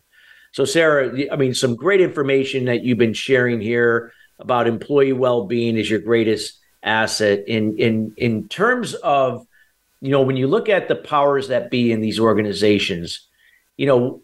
[0.52, 4.12] So, Sarah, I mean, some great information that you've been sharing here
[4.42, 9.46] about employee well-being is your greatest asset in in in terms of
[10.00, 13.28] you know when you look at the powers that be in these organizations
[13.76, 14.20] you know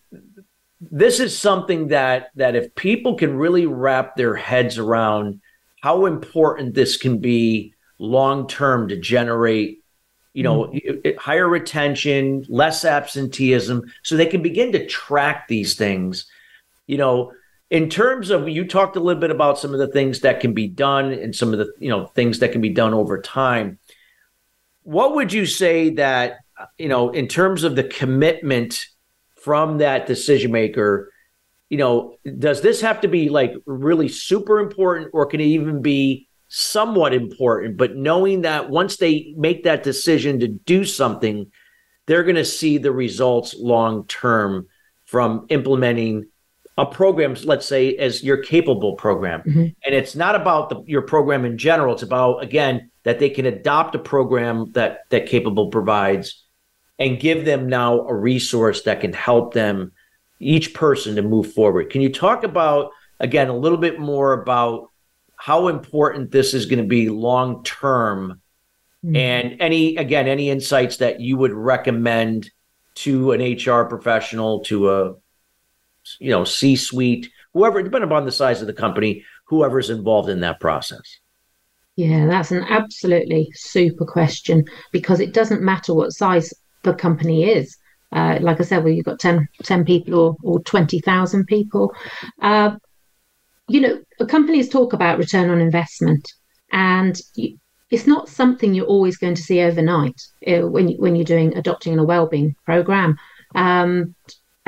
[0.81, 5.41] this is something that that if people can really wrap their heads around
[5.81, 9.79] how important this can be long term to generate
[10.35, 11.17] you know mm-hmm.
[11.17, 16.27] higher retention less absenteeism so they can begin to track these things
[16.89, 17.33] you know
[17.71, 20.55] in terms of you talked a little bit about some of the things that can
[20.55, 23.79] be done and some of the you know things that can be done over time.
[24.83, 26.39] What would you say that
[26.79, 28.87] you know in terms of the commitment
[29.37, 31.13] from that decision maker
[31.69, 35.83] you know does this have to be like really super important or can it even
[35.83, 37.77] be somewhat important?
[37.77, 41.51] But knowing that once they make that decision to do something
[42.07, 44.67] they're going to see the results long term
[45.05, 46.27] from implementing
[46.79, 49.41] a program, let's say, as your capable program.
[49.41, 49.67] Mm-hmm.
[49.85, 51.93] And it's not about the, your program in general.
[51.93, 56.45] It's about, again, that they can adopt a program that that capable provides
[57.01, 59.93] and give them now a resource that can help them,
[60.39, 61.91] each person to move forward.
[61.91, 64.91] Can you talk about, again, a little bit more about
[65.37, 68.41] how important this is going to be long term?
[69.05, 69.17] Mm-hmm.
[69.17, 72.51] And any, again, any insights that you would recommend
[72.97, 75.15] to an HR professional, to a
[76.21, 80.41] you know, C suite, whoever, depending upon the size of the company, whoever's involved in
[80.41, 81.19] that process?
[81.97, 86.55] Yeah, that's an absolutely super question because it doesn't matter what size
[86.85, 87.77] the company is.
[88.13, 91.93] Uh, like I said, well, you've got 10, 10 people or, or 20,000 people.
[92.41, 92.77] Uh,
[93.69, 96.33] you know, companies talk about return on investment,
[96.73, 97.59] and you,
[97.91, 101.57] it's not something you're always going to see overnight uh, when, you, when you're doing
[101.57, 103.17] adopting a well-being program.
[103.55, 104.15] Um,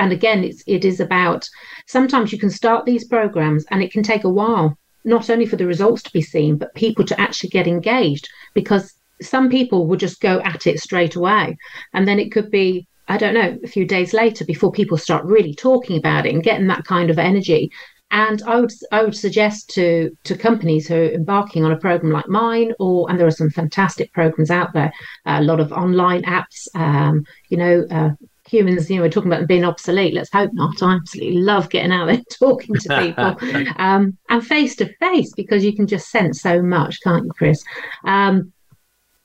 [0.01, 1.49] and again it's it is about
[1.87, 5.57] sometimes you can start these programs and it can take a while not only for
[5.57, 9.97] the results to be seen but people to actually get engaged because some people will
[9.97, 11.57] just go at it straight away.
[11.93, 15.25] And then it could be i don't know a few days later before people start
[15.25, 17.71] really talking about it and getting that kind of energy.
[18.13, 22.13] And I would I would suggest to to companies who are embarking on a program
[22.13, 24.93] like mine, or and there are some fantastic programs out there,
[25.27, 28.11] a lot of online apps, um, you know, uh,
[28.51, 30.15] humans, you know, we're talking about them being obsolete.
[30.15, 30.83] Let's hope not.
[30.83, 35.65] I absolutely love getting out there talking to people um, and face to face because
[35.65, 37.63] you can just sense so much, can't you, Chris?
[38.05, 38.53] Um,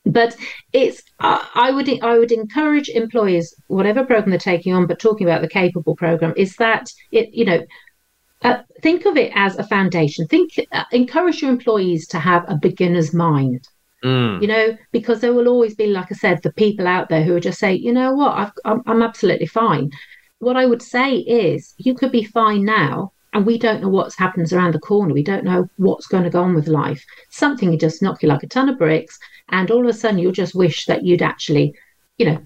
[0.05, 0.37] but
[0.71, 5.41] it's I would I would encourage employers, whatever program they're taking on, but talking about
[5.41, 7.65] the capable program, is that it you know
[8.43, 10.27] uh, think of it as a foundation.
[10.27, 13.67] Think uh, encourage your employees to have a beginner's mind.
[14.05, 14.39] Mm.
[14.39, 17.33] You know, because there will always be, like I said, the people out there who
[17.33, 19.89] will just say, you know what, I've, I'm, I'm absolutely fine.
[20.37, 24.15] What I would say is, you could be fine now, and we don't know what's
[24.15, 25.11] happens around the corner.
[25.11, 27.03] We don't know what's going to go on with life.
[27.31, 29.17] Something will just knock you like a ton of bricks,
[29.49, 31.73] and all of a sudden you'll just wish that you'd actually,
[32.19, 32.39] you know,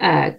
[0.00, 0.32] uh,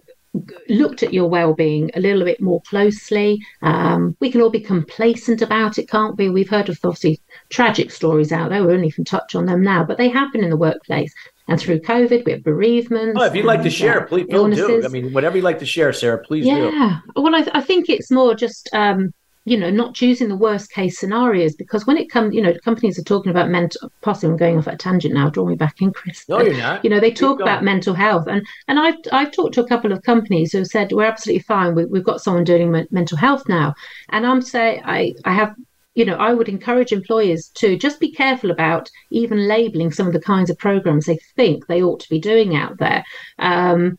[0.69, 3.39] looked at your well-being a little bit more closely.
[3.61, 6.29] Um, we can all be complacent about it, can't we?
[6.29, 8.61] We've heard of obviously tragic stories out there.
[8.61, 11.13] We won't even touch on them now, but they happen in the workplace.
[11.47, 13.17] And through COVID, we have bereavements.
[13.19, 14.83] Oh, if you'd like to share, uh, please do.
[14.83, 16.55] I mean, whatever you'd like to share, Sarah, please yeah.
[16.55, 16.75] do.
[16.75, 16.99] Yeah.
[17.15, 19.13] Well, I, th- I, think it's more just um,
[19.47, 22.99] you know, not choosing the worst case scenarios because when it comes, you know, companies
[22.99, 23.89] are talking about mental.
[24.01, 25.29] Possibly, I'm going off at a tangent now.
[25.29, 26.27] Draw me back in, Chris.
[26.27, 26.83] No, you're not.
[26.83, 29.93] You know, they talk about mental health, and and I've I've talked to a couple
[29.93, 31.75] of companies who have said we're absolutely fine.
[31.75, 33.73] We, we've got someone doing mental health now,
[34.09, 35.55] and I'm saying I I have
[35.95, 40.13] you know, I would encourage employers to just be careful about even labeling some of
[40.13, 43.03] the kinds of programs they think they ought to be doing out there.
[43.39, 43.97] Um,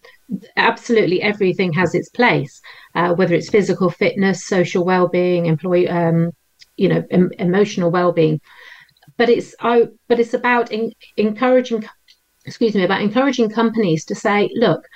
[0.57, 2.61] absolutely everything has its place,
[2.95, 6.31] uh, whether it's physical fitness, social well-being, employee, um,
[6.76, 8.41] you know, em- emotional well-being.
[9.16, 11.85] But it's I, but it's about in, encouraging,
[12.45, 14.87] excuse me, about encouraging companies to say, look,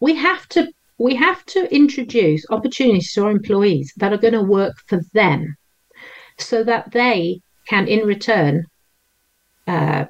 [0.00, 0.68] we have to
[0.98, 5.56] we have to introduce opportunities to our employees that are going to work for them
[6.38, 8.66] so that they can, in return,
[9.66, 10.04] uh,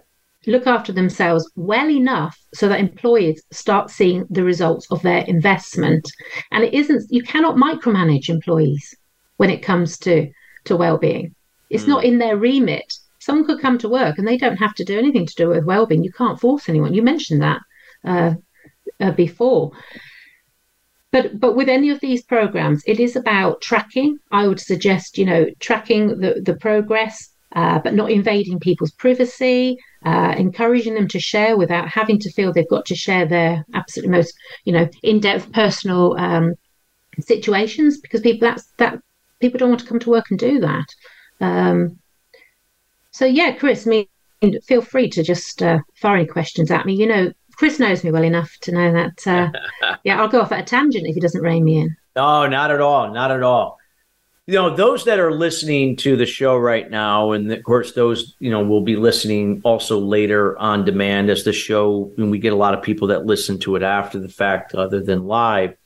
[0.50, 6.10] look after themselves well enough so that employers start seeing the results of their investment.
[6.50, 8.94] And it isn't, you cannot micromanage employees
[9.36, 10.30] when it comes to,
[10.64, 11.34] to well-being.
[11.70, 11.88] It's mm.
[11.88, 12.92] not in their remit.
[13.20, 15.64] Someone could come to work and they don't have to do anything to do with
[15.64, 16.04] well-being.
[16.04, 16.94] You can't force anyone.
[16.94, 17.60] You mentioned that
[18.04, 18.34] uh,
[19.00, 19.72] uh, before.
[21.12, 24.18] But but with any of these programs, it is about tracking.
[24.30, 29.76] I would suggest you know tracking the the progress, uh, but not invading people's privacy,
[30.04, 34.10] uh, encouraging them to share without having to feel they've got to share their absolutely
[34.10, 34.34] most
[34.64, 36.54] you know in depth personal um,
[37.20, 38.98] situations because people that's that
[39.40, 40.86] people don't want to come to work and do that.
[41.40, 41.98] Um,
[43.10, 43.90] so yeah, Chris, I
[44.42, 46.94] mean, feel free to just uh, fire any questions at me.
[46.94, 50.52] You know, Chris knows me well enough to know that, uh, yeah, I'll go off
[50.52, 51.96] at a tangent if he doesn't rein me in.
[52.16, 53.12] No, not at all.
[53.12, 53.79] Not at all.
[54.50, 58.34] You know, those that are listening to the show right now, and of course, those,
[58.40, 62.52] you know, will be listening also later on demand as the show, and we get
[62.52, 65.76] a lot of people that listen to it after the fact other than live.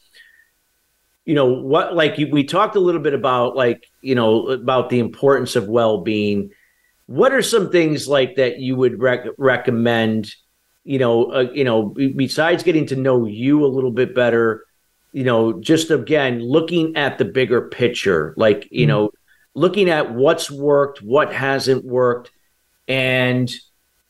[1.26, 4.98] You know, what, like we talked a little bit about, like, you know, about the
[4.98, 6.50] importance of well being.
[7.04, 10.34] What are some things like that you would rec- recommend?
[10.84, 14.63] you know, uh, you know, besides getting to know you a little bit better,
[15.14, 18.88] you know, just again looking at the bigger picture, like you mm-hmm.
[18.88, 19.10] know,
[19.54, 22.32] looking at what's worked, what hasn't worked,
[22.88, 23.50] and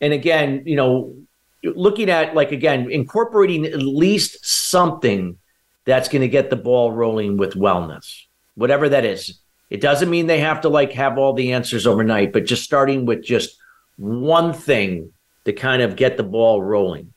[0.01, 1.15] and again, you know,
[1.63, 5.37] looking at like again incorporating at least something
[5.85, 8.23] that's going to get the ball rolling with wellness,
[8.55, 9.39] whatever that is.
[9.69, 13.05] It doesn't mean they have to like have all the answers overnight, but just starting
[13.05, 13.59] with just
[13.99, 15.13] one thing
[15.45, 17.13] to kind of get the ball rolling.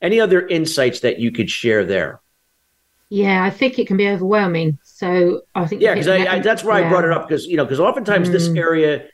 [0.00, 2.20] Any other insights that you could share there?
[3.08, 4.78] Yeah, I think it can be overwhelming.
[4.82, 6.06] So I think yeah, because
[6.44, 6.86] that's why yeah.
[6.86, 8.32] I brought it up because you know because oftentimes mm.
[8.32, 9.06] this area,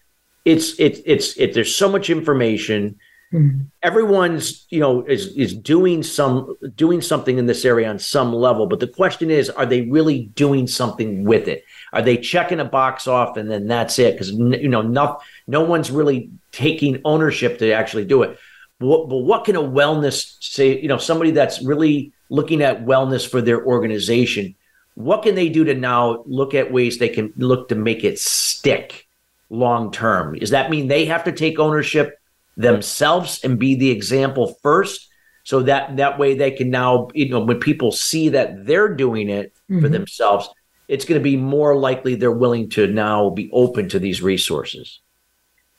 [0.45, 1.53] it's it's it's it.
[1.53, 2.99] There's so much information.
[3.34, 3.66] Mm.
[3.82, 8.66] Everyone's you know is is doing some doing something in this area on some level,
[8.66, 11.64] but the question is, are they really doing something with it?
[11.93, 14.14] Are they checking a box off and then that's it?
[14.14, 18.38] Because you know, no, no one's really taking ownership to actually do it.
[18.78, 20.80] But what, but what can a wellness say?
[20.80, 24.55] You know, somebody that's really looking at wellness for their organization.
[24.95, 28.18] What can they do to now look at ways they can look to make it
[28.18, 29.07] stick
[29.51, 30.35] long term?
[30.35, 32.18] Does that mean they have to take ownership
[32.57, 35.09] themselves and be the example first?
[35.45, 39.28] so that that way they can now you know when people see that they're doing
[39.28, 39.80] it mm-hmm.
[39.80, 40.49] for themselves
[40.93, 45.01] it's going to be more likely they're willing to now be open to these resources?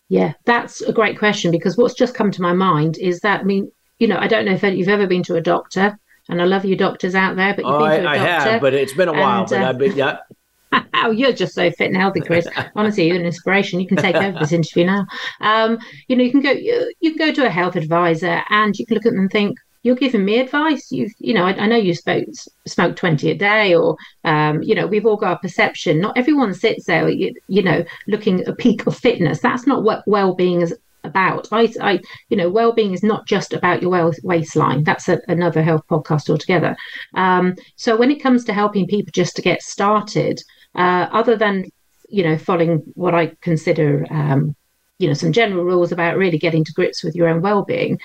[0.10, 3.44] Yeah, that's a great question because what's just come to my mind is that, I
[3.44, 6.00] mean, you know, I don't know if you've ever been to a doctor,
[6.30, 8.32] and I love you doctors out there, but you've oh, been to a I, doctor.
[8.32, 9.42] I have, but it's been a while.
[9.42, 10.18] And, but uh, I've been, yeah.
[10.96, 12.48] oh, you're just so fit and healthy, Chris.
[12.76, 13.80] Honestly, you're an inspiration.
[13.80, 15.06] You can take over this interview now.
[15.42, 18.78] Um, you know, you can go, you, you can go to a health advisor, and
[18.78, 20.92] you can look at them and think, you're giving me advice.
[20.92, 22.26] You, you know, I, I know you spoke,
[22.66, 26.00] smoke 20 a day, or, um, you know, we've all got a perception.
[26.00, 29.42] Not everyone sits there, you, you know, looking at a peak of fitness.
[29.42, 30.74] That's not what well-being is
[31.04, 31.48] about.
[31.52, 32.00] I, I,
[32.30, 34.84] you know, well-being is not just about your waistline.
[34.84, 36.76] That's a, another health podcast altogether.
[37.14, 40.42] Um, so when it comes to helping people just to get started,
[40.76, 41.66] uh, other than,
[42.10, 44.56] you know, following what I consider, um,
[45.00, 48.00] you know, some general rules about really getting to grips with your own well-being,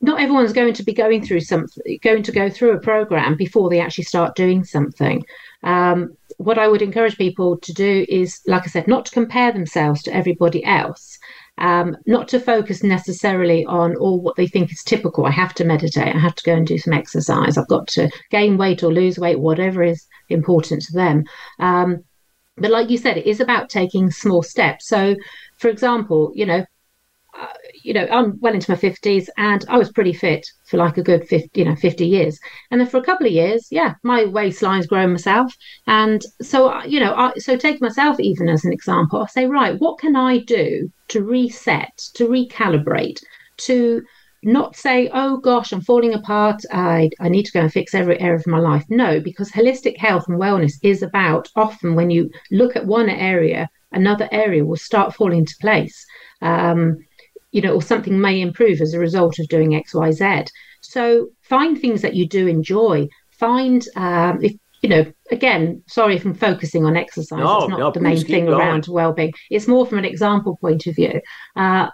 [0.00, 3.70] not everyone's going to be going through something, going to go through a program before
[3.70, 5.24] they actually start doing something.
[5.62, 9.52] Um, what I would encourage people to do is, like I said, not to compare
[9.52, 11.18] themselves to everybody else,
[11.58, 15.26] um, not to focus necessarily on all what they think is typical.
[15.26, 18.10] I have to meditate, I have to go and do some exercise, I've got to
[18.30, 21.24] gain weight or lose weight, whatever is important to them.
[21.58, 22.04] Um,
[22.56, 24.86] but like you said, it is about taking small steps.
[24.86, 25.16] So,
[25.58, 26.64] for example, you know,
[27.84, 31.02] you know, I'm well into my 50s and I was pretty fit for like a
[31.02, 32.40] good 50, you know, 50 years.
[32.70, 35.54] And then for a couple of years, yeah, my waistline's grown myself.
[35.86, 39.78] And so, you know, I, so take myself even as an example, I say, right,
[39.78, 43.22] what can I do to reset, to recalibrate,
[43.58, 44.02] to
[44.42, 46.62] not say, oh gosh, I'm falling apart.
[46.72, 48.84] I, I need to go and fix every area of my life.
[48.88, 53.68] No, because holistic health and wellness is about often when you look at one area,
[53.92, 56.06] another area will start falling into place.
[56.40, 56.98] Um,
[57.54, 60.44] you know, or something may improve as a result of doing X, Y, Z.
[60.80, 63.08] So find things that you do enjoy.
[63.30, 67.38] Find um, if you know, again, sorry if I'm focusing on exercise.
[67.38, 69.32] No, it's not no, the main thing around well-being.
[69.50, 71.20] It's more from an example point of view.
[71.56, 71.88] Uh,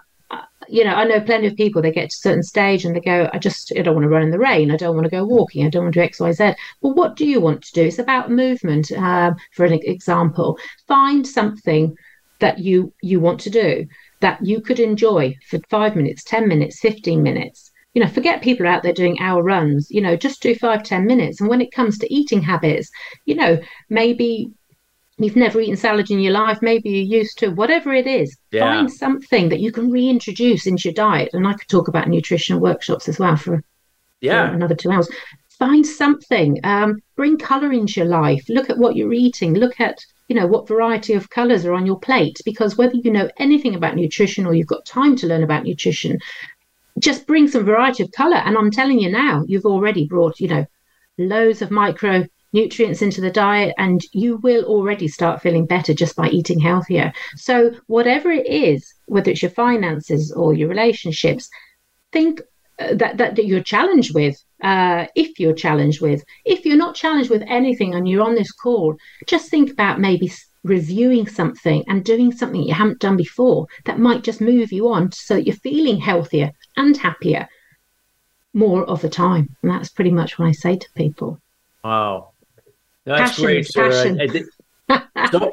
[0.67, 2.99] you know, I know plenty of people, they get to a certain stage and they
[2.99, 4.71] go, I just, I don't want to run in the rain.
[4.71, 5.65] I don't want to go walking.
[5.65, 6.53] I don't want to do X, Y, Z.
[6.81, 7.83] Well, what do you want to do?
[7.83, 8.91] It's about movement.
[8.91, 10.57] Um, for an example,
[10.87, 11.95] find something
[12.39, 13.85] that you, you want to do
[14.21, 17.71] that you could enjoy for five minutes, 10 minutes, 15 minutes.
[17.93, 21.05] You know, forget people out there doing hour runs, you know, just do five, 10
[21.05, 21.41] minutes.
[21.41, 22.89] And when it comes to eating habits,
[23.25, 23.59] you know,
[23.89, 24.51] maybe
[25.17, 28.61] you've never eaten salad in your life, maybe you're used to, whatever it is, yeah.
[28.61, 31.31] find something that you can reintroduce into your diet.
[31.33, 33.63] And I could talk about nutritional workshops as well for,
[34.21, 34.49] yeah.
[34.49, 35.09] For another two hours.
[35.61, 38.43] Find something, um, bring color into your life.
[38.49, 39.53] Look at what you're eating.
[39.53, 42.41] Look at, you know, what variety of colors are on your plate.
[42.43, 46.17] Because whether you know anything about nutrition or you've got time to learn about nutrition,
[46.97, 48.37] just bring some variety of color.
[48.37, 50.65] And I'm telling you now, you've already brought, you know,
[51.19, 56.15] loads of micro nutrients into the diet and you will already start feeling better just
[56.15, 57.13] by eating healthier.
[57.35, 61.51] So, whatever it is, whether it's your finances or your relationships,
[62.11, 62.41] think
[62.79, 64.43] uh, that, that, that you're challenged with.
[64.61, 68.51] Uh, if you're challenged with, if you're not challenged with anything and you're on this
[68.51, 68.95] call,
[69.25, 70.31] just think about maybe
[70.63, 75.11] reviewing something and doing something you haven't done before that might just move you on
[75.11, 77.47] so that you're feeling healthier and happier
[78.53, 79.55] more of the time.
[79.61, 81.39] And that's pretty much what I say to people.
[81.83, 82.31] Wow.
[83.05, 84.27] That's passion, great, Sarah.
[85.31, 85.51] so,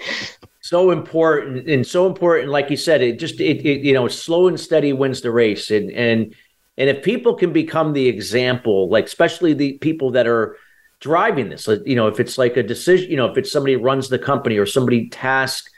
[0.60, 2.50] so important and so important.
[2.50, 5.70] Like you said, it just it, it you know slow and steady wins the race,
[5.70, 6.34] and and
[6.78, 10.56] and if people can become the example, like especially the people that are
[11.00, 14.08] driving this, you know, if it's like a decision, you know, if it's somebody runs
[14.08, 15.70] the company or somebody tasked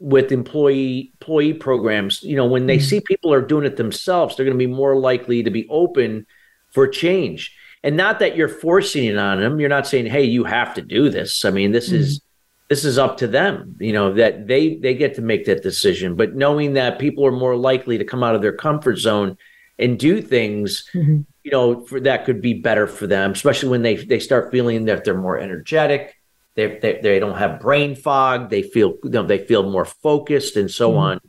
[0.00, 2.86] with employee employee programs, you know, when they mm-hmm.
[2.86, 6.26] see people are doing it themselves, they're going to be more likely to be open
[6.72, 10.44] for change and not that you're forcing it on them you're not saying hey you
[10.44, 11.96] have to do this i mean this mm-hmm.
[11.96, 12.20] is
[12.68, 16.16] this is up to them you know that they they get to make that decision
[16.16, 19.36] but knowing that people are more likely to come out of their comfort zone
[19.78, 21.20] and do things mm-hmm.
[21.42, 24.84] you know for that could be better for them especially when they they start feeling
[24.84, 26.16] that they're more energetic
[26.54, 30.56] they they, they don't have brain fog they feel you know they feel more focused
[30.56, 30.98] and so mm-hmm.
[30.98, 31.20] on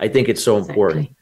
[0.00, 0.72] i think it's so exactly.
[0.72, 1.16] important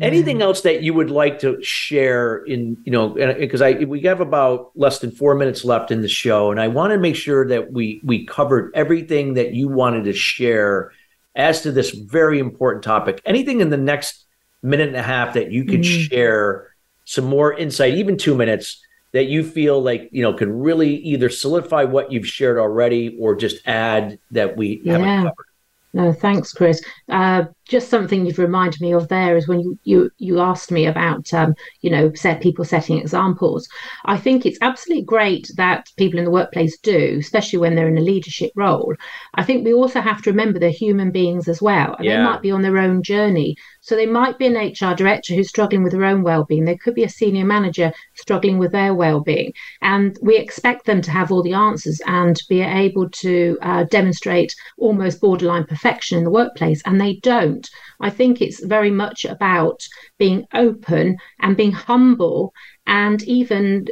[0.00, 4.20] Anything else that you would like to share in, you know, because I we have
[4.20, 7.46] about less than four minutes left in the show, and I want to make sure
[7.46, 10.90] that we we covered everything that you wanted to share
[11.36, 13.22] as to this very important topic.
[13.24, 14.23] Anything in the next
[14.64, 16.08] minute and a half that you could mm.
[16.08, 20.96] share some more insight, even two minutes, that you feel like you know could really
[20.96, 24.92] either solidify what you've shared already or just add that we yeah.
[24.92, 25.46] haven't covered.
[25.94, 26.84] No, thanks, Chris.
[27.08, 30.86] Uh, just something you've reminded me of there is when you you, you asked me
[30.86, 33.68] about um, you know set people setting examples.
[34.04, 37.96] I think it's absolutely great that people in the workplace do, especially when they're in
[37.96, 38.92] a leadership role.
[39.34, 42.16] I think we also have to remember they're human beings as well, and yeah.
[42.16, 43.56] they might be on their own journey.
[43.84, 46.64] So they might be an HR director who's struggling with their own well-being.
[46.64, 51.10] There could be a senior manager struggling with their well-being, and we expect them to
[51.10, 56.30] have all the answers and be able to uh, demonstrate almost borderline perfection in the
[56.30, 57.68] workplace, and they don't.
[58.00, 59.82] I think it's very much about
[60.16, 62.54] being open and being humble,
[62.86, 63.86] and even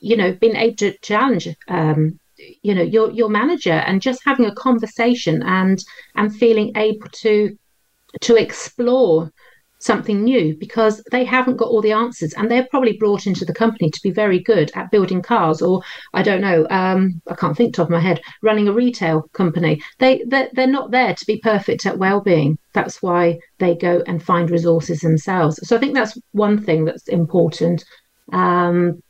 [0.00, 2.18] you know being able to challenge um,
[2.62, 5.78] you know your your manager and just having a conversation and
[6.16, 7.56] and feeling able to
[8.20, 9.32] to explore
[9.82, 13.52] something new because they haven't got all the answers and they're probably brought into the
[13.52, 15.82] company to be very good at building cars or
[16.14, 19.82] i don't know um, i can't think top of my head running a retail company.
[19.98, 22.58] They they're, they're not there to be perfect at well-being.
[22.72, 25.58] That's why they go and find resources themselves.
[25.66, 27.84] So i think that's one thing that's important
[28.32, 29.02] um,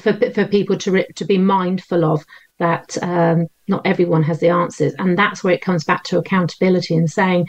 [0.00, 2.24] for, for people to to be mindful of
[2.58, 4.94] that um, not everyone has the answers.
[4.98, 7.46] And that's where it comes back to accountability and saying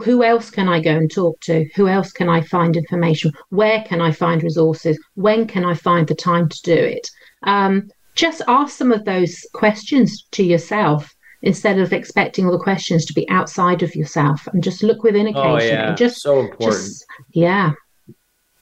[0.00, 1.64] who else can I go and talk to?
[1.76, 3.32] Who else can I find information?
[3.50, 4.98] Where can I find resources?
[5.14, 7.10] When can I find the time to do it?
[7.42, 13.04] Um, just ask some of those questions to yourself instead of expecting all the questions
[13.04, 15.70] to be outside of yourself and just look within occasionally.
[15.70, 15.94] Oh, yeah.
[15.94, 16.80] Just so important.
[16.80, 17.72] Just, yeah.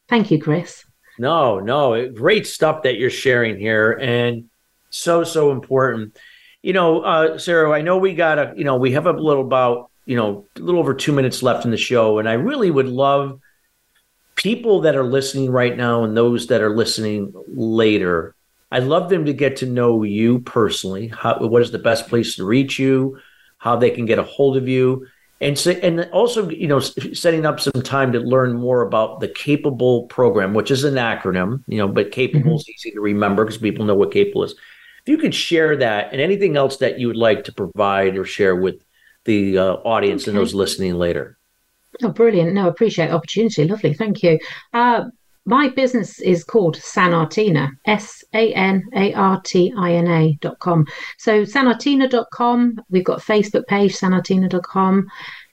[0.08, 0.84] Thank you, Chris.
[1.18, 4.48] No, no, great stuff that you're sharing here, and
[4.90, 6.18] so so important.
[6.62, 9.42] You know, uh, Sarah, I know we got a, you know, we have a little
[9.42, 12.18] about you know, a little over two minutes left in the show.
[12.18, 13.40] And I really would love
[14.34, 18.34] people that are listening right now and those that are listening later.
[18.70, 21.08] I'd love them to get to know you personally.
[21.08, 23.18] How, what is the best place to reach you?
[23.58, 25.06] How they can get a hold of you,
[25.42, 29.26] and so, and also, you know, setting up some time to learn more about the
[29.26, 32.54] Capable program, which is an acronym, you know, but Capable mm-hmm.
[32.54, 34.52] is easy to remember because people know what Capable is.
[34.52, 38.24] If you could share that and anything else that you would like to provide or
[38.24, 38.84] share with
[39.24, 40.30] the uh, audience okay.
[40.30, 41.38] and those listening later?
[42.02, 42.54] Oh, brilliant.
[42.54, 43.64] No, appreciate the opportunity.
[43.64, 43.94] Lovely.
[43.94, 44.38] Thank you.
[44.72, 45.04] Uh,
[45.44, 50.58] my business is called Sanartina, S A N A R T I N A dot
[50.60, 50.86] com.
[51.18, 55.08] So, sanartina.com, we've got Facebook page, sanartina.com.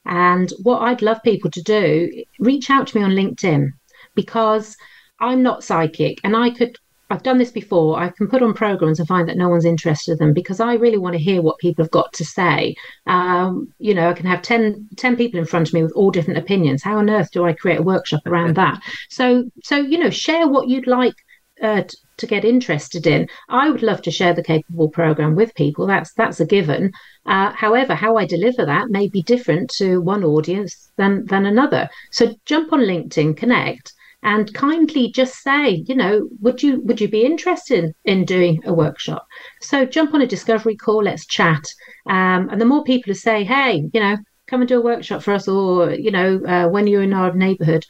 [0.05, 3.69] And what I'd love people to do, reach out to me on LinkedIn
[4.15, 4.77] because
[5.19, 6.77] I'm not psychic and I could
[7.09, 7.99] I've done this before.
[7.99, 10.75] I can put on programs and find that no one's interested in them because I
[10.75, 12.75] really want to hear what people have got to say.
[13.07, 16.11] Um, you know, I can have 10, 10 people in front of me with all
[16.11, 16.83] different opinions.
[16.83, 18.79] How on earth do I create a workshop around that?
[19.09, 21.15] So, so you know, share what you'd like
[21.63, 23.27] uh, t- to get interested in.
[23.49, 25.87] I would love to share the capable program with people.
[25.87, 26.91] That's that's a given.
[27.25, 31.89] Uh, however, how I deliver that may be different to one audience than than another.
[32.11, 33.93] So jump on LinkedIn, connect
[34.23, 38.73] and kindly just say, you know, would you would you be interested in doing a
[38.73, 39.25] workshop?
[39.61, 41.63] So jump on a discovery call, let's chat.
[42.09, 44.17] Um, and the more people who say, hey, you know,
[44.47, 47.33] come and do a workshop for us, or you know, uh, when you're in our
[47.33, 47.85] neighbourhood,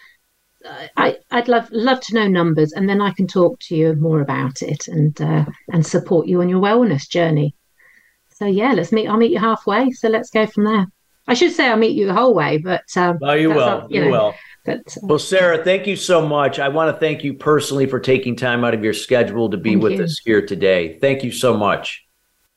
[0.97, 4.21] I, would love love to know numbers, and then I can talk to you more
[4.21, 7.55] about it and uh, and support you on your wellness journey.
[8.29, 9.07] So yeah, let's meet.
[9.07, 9.91] I'll meet you halfway.
[9.91, 10.87] So let's go from there.
[11.29, 13.87] I should say I'll meet you the whole way, but um, well, you will.
[13.89, 14.35] you, you know, will.
[14.65, 16.59] But, uh, well, Sarah, thank you so much.
[16.59, 19.75] I want to thank you personally for taking time out of your schedule to be
[19.75, 20.03] with you.
[20.03, 20.97] us here today.
[20.99, 22.05] Thank you so much.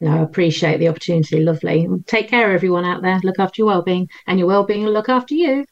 [0.00, 1.40] No, I appreciate the opportunity.
[1.40, 1.86] Lovely.
[2.06, 3.20] Take care, everyone out there.
[3.22, 5.64] Look after your well-being, and your well-being will look after you.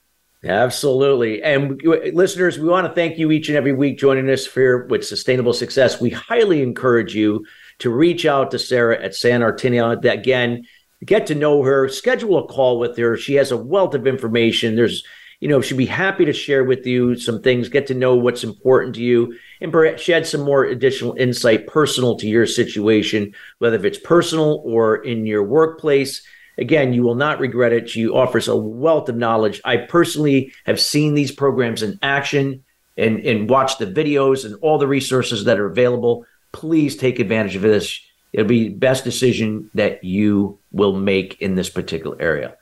[0.44, 1.42] Absolutely.
[1.42, 1.82] And
[2.14, 5.52] listeners, we want to thank you each and every week joining us here with Sustainable
[5.52, 6.00] Success.
[6.00, 7.44] We highly encourage you
[7.80, 10.02] to reach out to Sarah at San Sanartina.
[10.10, 10.64] Again,
[11.04, 13.16] get to know her, schedule a call with her.
[13.16, 14.76] She has a wealth of information.
[14.76, 15.04] There's
[15.40, 18.44] you know, she'd be happy to share with you some things, get to know what's
[18.44, 23.84] important to you, and perhaps shed some more additional insight personal to your situation, whether
[23.86, 26.22] it's personal or in your workplace.
[26.58, 27.88] Again, you will not regret it.
[27.88, 29.62] She offers a wealth of knowledge.
[29.64, 32.62] I personally have seen these programs in action
[32.98, 36.26] and, and watched the videos and all the resources that are available.
[36.52, 37.98] Please take advantage of this.
[38.32, 42.56] It'll be best decision that you will make in this particular area.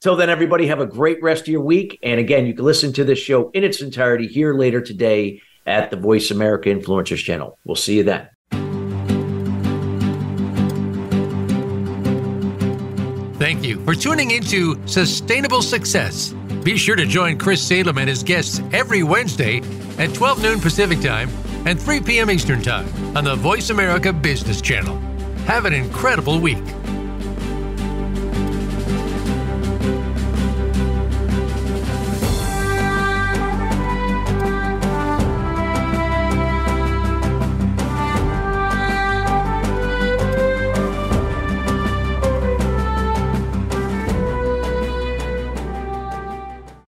[0.00, 1.98] Till then, everybody, have a great rest of your week.
[2.02, 5.90] And again, you can listen to this show in its entirety here later today at
[5.90, 7.58] the Voice America Influencers channel.
[7.64, 8.28] We'll see you then.
[13.38, 16.34] Thank you for tuning into Sustainable Success.
[16.62, 19.60] Be sure to join Chris Salem and his guests every Wednesday
[19.98, 21.28] at 12 noon Pacific Time
[21.66, 22.30] and 3 p.m.
[22.30, 22.86] Eastern Time
[23.16, 24.96] on the Voice America Business Channel.
[25.46, 26.62] Have an incredible week.